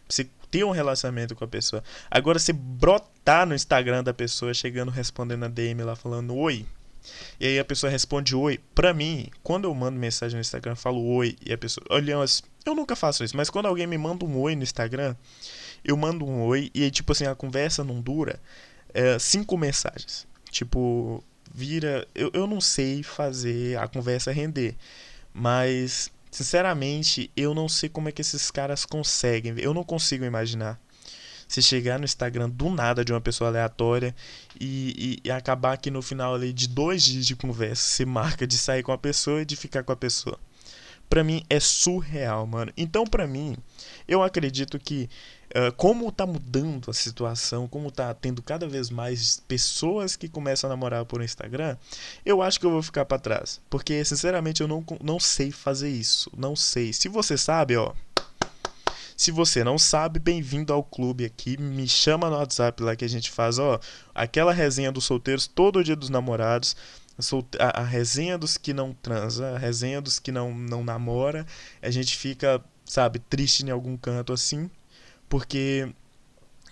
Pra 0.06 0.14
você 0.14 0.28
ter 0.50 0.64
um 0.64 0.70
relacionamento 0.70 1.35
com 1.35 1.44
a 1.44 1.48
pessoa. 1.48 1.82
Agora 2.11 2.38
você 2.38 2.52
brotar 2.52 3.46
no 3.46 3.54
Instagram 3.54 4.04
da 4.04 4.14
pessoa, 4.14 4.54
chegando 4.54 4.90
respondendo 4.90 5.44
a 5.44 5.48
DM 5.48 5.82
lá 5.82 5.96
falando 5.96 6.37
oi, 6.37 6.64
e 7.38 7.47
aí 7.47 7.59
a 7.59 7.64
pessoa 7.64 7.90
responde 7.90 8.35
oi. 8.35 8.61
Pra 8.75 8.92
mim, 8.95 9.29
quando 9.42 9.64
eu 9.64 9.75
mando 9.75 9.99
mensagem 9.99 10.37
no 10.37 10.40
Instagram, 10.40 10.73
eu 10.73 10.77
falo 10.77 11.05
oi 11.05 11.37
e 11.45 11.53
a 11.53 11.59
pessoa. 11.59 11.87
Aliás, 11.90 12.42
eu 12.64 12.75
nunca 12.75 12.97
faço 12.97 13.25
isso, 13.25 13.37
mas 13.37 13.51
quando 13.51 13.66
alguém 13.66 13.87
me 13.87 13.99
manda 13.99 14.25
um 14.25 14.38
oi 14.38 14.57
no 14.57 14.62
Instagram, 14.62 15.14
eu 15.85 15.97
mando 15.97 16.25
um 16.25 16.42
oi 16.45 16.71
e 16.75 16.83
aí, 16.85 16.90
tipo 16.90 17.12
assim, 17.12 17.27
a 17.27 17.35
conversa 17.35 17.85
não 17.85 18.01
dura 18.01 18.40
é, 18.92 19.19
cinco 19.19 19.57
mensagens. 19.59 20.27
Tipo, 20.51 21.23
vira. 21.53 22.07
Eu, 22.14 22.31
eu 22.33 22.47
não 22.47 22.61
sei 22.61 23.03
fazer 23.03 23.79
a 23.79 23.87
conversa 23.87 24.33
render, 24.33 24.75
mas. 25.33 26.11
Sinceramente, 26.31 27.31
eu 27.35 27.55
não 27.55 27.66
sei 27.66 27.88
como 27.88 28.11
é 28.11 28.12
que 28.12 28.21
esses 28.21 28.51
caras 28.51 28.85
conseguem. 28.85 29.55
Eu 29.59 29.73
não 29.73 29.83
consigo 29.83 30.23
imaginar 30.25 30.79
você 31.46 31.62
chegar 31.62 31.98
no 31.98 32.04
Instagram 32.04 32.50
do 32.50 32.70
nada 32.70 33.04
de 33.04 33.12
uma 33.12 33.20
pessoa 33.20 33.48
aleatória 33.48 34.14
e, 34.61 35.20
e, 35.24 35.28
e 35.28 35.30
acabar 35.30 35.76
que 35.76 35.90
no 35.90 36.02
final 36.02 36.35
ali 36.35 36.52
de 36.52 36.68
dois 36.68 37.02
dias 37.02 37.26
de 37.26 37.37
conversa 37.37 37.82
você 37.82 38.04
marca 38.04 38.46
de 38.46 38.59
sair 38.59 38.82
com 38.82 38.92
a 38.92 38.98
pessoa 38.98 39.42
e 39.42 39.44
de 39.44 39.56
ficar 39.56 39.82
com 39.82 39.92
a 39.92 39.96
pessoa. 39.96 40.38
Pra 41.09 41.22
mim 41.22 41.44
é 41.48 41.61
surreal, 41.61 42.46
mano. 42.46 42.72
Então, 42.76 43.04
pra 43.04 43.26
mim, 43.26 43.56
eu 44.09 44.22
acredito 44.22 44.78
que 44.78 45.09
Uh, 45.56 45.72
como 45.76 46.11
tá 46.11 46.26
mudando 46.26 46.90
a 46.90 46.92
situação, 46.92 47.68
como 47.68 47.90
tá 47.90 48.12
tendo 48.12 48.42
cada 48.42 48.68
vez 48.68 48.90
mais 48.90 49.42
pessoas 49.46 50.16
que 50.16 50.28
começam 50.28 50.68
a 50.68 50.72
namorar 50.72 51.04
por 51.06 51.22
Instagram, 51.22 51.76
eu 52.26 52.42
acho 52.42 52.59
que 52.59 52.66
eu 52.66 52.70
vou 52.70 52.82
ficar 52.82 53.04
para 53.04 53.18
trás. 53.18 53.61
Porque, 53.70 54.04
sinceramente, 54.04 54.61
eu 54.61 54.68
não, 54.68 54.85
não 55.00 55.20
sei 55.20 55.52
fazer 55.52 55.88
isso. 55.88 56.30
Não 56.37 56.56
sei. 56.56 56.92
Se 56.92 57.09
você 57.09 57.38
sabe, 57.38 57.76
ó, 57.76 57.94
se 59.16 59.31
você 59.31 59.64
não 59.64 59.79
sabe, 59.79 60.20
bem-vindo 60.20 60.72
ao 60.72 60.85
clube 60.85 61.24
aqui. 61.24 61.57
Me 61.57 61.88
chama 61.88 62.29
no 62.29 62.37
WhatsApp 62.37 62.83
lá 62.83 62.94
que 62.94 63.05
a 63.05 63.09
gente 63.09 63.31
faz, 63.31 63.59
ó, 63.59 63.81
aquela 64.14 64.52
resenha 64.52 64.92
dos 64.92 65.05
solteiros 65.05 65.46
todo 65.46 65.83
dia 65.83 65.96
dos 65.96 66.11
namorados. 66.11 66.76
A, 67.59 67.81
a 67.81 67.83
resenha 67.83 68.37
dos 68.37 68.59
que 68.59 68.74
não 68.74 68.92
transa, 68.92 69.55
a 69.55 69.59
resenha 69.59 70.02
dos 70.02 70.18
que 70.18 70.31
não, 70.31 70.55
não 70.55 70.85
namora. 70.85 71.46
A 71.81 71.90
gente 71.90 72.14
fica, 72.14 72.62
sabe, 72.85 73.18
triste 73.18 73.64
em 73.64 73.70
algum 73.70 73.96
canto 73.96 74.35
assim, 74.35 74.70
porque 75.31 75.90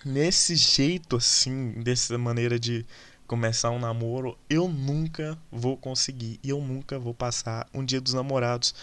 nesse 0.05 0.55
jeito 0.55 1.15
assim, 1.15 1.71
dessa 1.81 2.15
maneira 2.15 2.59
de 2.59 2.85
começar 3.25 3.71
um 3.71 3.79
namoro, 3.79 4.37
eu 4.47 4.67
nunca 4.67 5.35
vou 5.51 5.75
conseguir 5.75 6.39
e 6.43 6.49
eu 6.51 6.61
nunca 6.61 6.99
vou 6.99 7.13
passar 7.13 7.67
um 7.73 7.83
dia 7.83 7.99
dos 7.99 8.13
namorados 8.13 8.75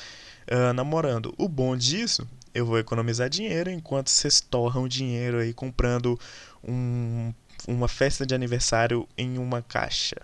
uh, 0.50 0.72
namorando. 0.72 1.32
O 1.38 1.48
bom 1.48 1.76
disso 1.76 2.26
eu 2.54 2.66
vou 2.66 2.78
economizar 2.78 3.28
dinheiro 3.28 3.70
enquanto 3.70 4.08
vocês 4.08 4.40
torram 4.40 4.86
dinheiro 4.86 5.38
aí 5.38 5.52
comprando 5.52 6.18
um, 6.62 7.32
uma 7.66 7.88
festa 7.88 8.26
de 8.26 8.34
aniversário 8.34 9.08
em 9.16 9.38
uma 9.38 9.62
caixa. 9.62 10.16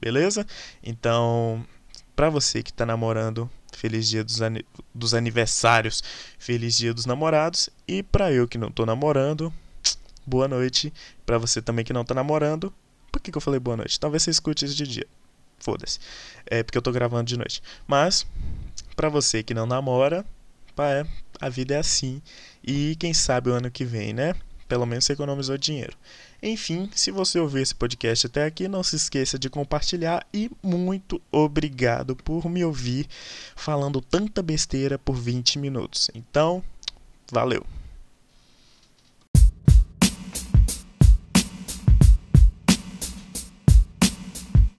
Beleza? 0.00 0.46
Então, 0.82 1.64
para 2.14 2.28
você 2.28 2.62
que 2.62 2.70
está 2.70 2.84
namorando, 2.84 3.50
feliz 3.72 4.08
dia 4.08 4.24
dos, 4.24 4.38
dos 4.94 5.14
aniversários, 5.14 6.02
feliz 6.38 6.76
dia 6.76 6.92
dos 6.92 7.06
namorados. 7.06 7.70
E 7.86 8.02
para 8.02 8.32
eu 8.32 8.46
que 8.46 8.58
não 8.58 8.70
tô 8.70 8.84
namorando, 8.84 9.52
boa 10.26 10.48
noite. 10.48 10.92
Para 11.24 11.38
você 11.38 11.62
também 11.62 11.84
que 11.84 11.92
não 11.92 12.04
tá 12.04 12.14
namorando, 12.14 12.72
por 13.10 13.20
que, 13.20 13.30
que 13.30 13.38
eu 13.38 13.42
falei 13.42 13.60
boa 13.60 13.76
noite? 13.76 13.98
Talvez 13.98 14.22
você 14.22 14.30
escute 14.30 14.64
isso 14.64 14.74
de 14.74 14.86
dia. 14.86 15.06
Foda-se. 15.58 16.00
É 16.46 16.62
porque 16.62 16.76
eu 16.76 16.82
tô 16.82 16.90
gravando 16.90 17.24
de 17.24 17.36
noite. 17.36 17.62
Mas, 17.86 18.26
para 18.96 19.08
você 19.08 19.42
que 19.42 19.54
não 19.54 19.66
namora, 19.66 20.24
pá, 20.74 20.88
é, 20.90 21.06
a 21.40 21.48
vida 21.48 21.74
é 21.74 21.78
assim. 21.78 22.20
E 22.62 22.96
quem 22.96 23.12
sabe 23.14 23.50
o 23.50 23.52
ano 23.52 23.70
que 23.70 23.84
vem, 23.84 24.12
né? 24.12 24.34
Pelo 24.68 24.86
menos 24.86 25.04
você 25.04 25.12
economizou 25.12 25.58
dinheiro. 25.58 25.96
Enfim, 26.42 26.90
se 26.94 27.10
você 27.10 27.38
ouvir 27.38 27.62
esse 27.62 27.74
podcast 27.74 28.26
até 28.26 28.44
aqui, 28.44 28.66
não 28.66 28.82
se 28.82 28.96
esqueça 28.96 29.38
de 29.38 29.50
compartilhar 29.50 30.26
e 30.32 30.50
muito 30.62 31.20
obrigado 31.30 32.16
por 32.16 32.48
me 32.48 32.64
ouvir 32.64 33.06
falando 33.54 34.00
tanta 34.00 34.42
besteira 34.42 34.98
por 34.98 35.14
20 35.14 35.58
minutos. 35.58 36.10
Então, 36.14 36.62
valeu! 37.30 37.64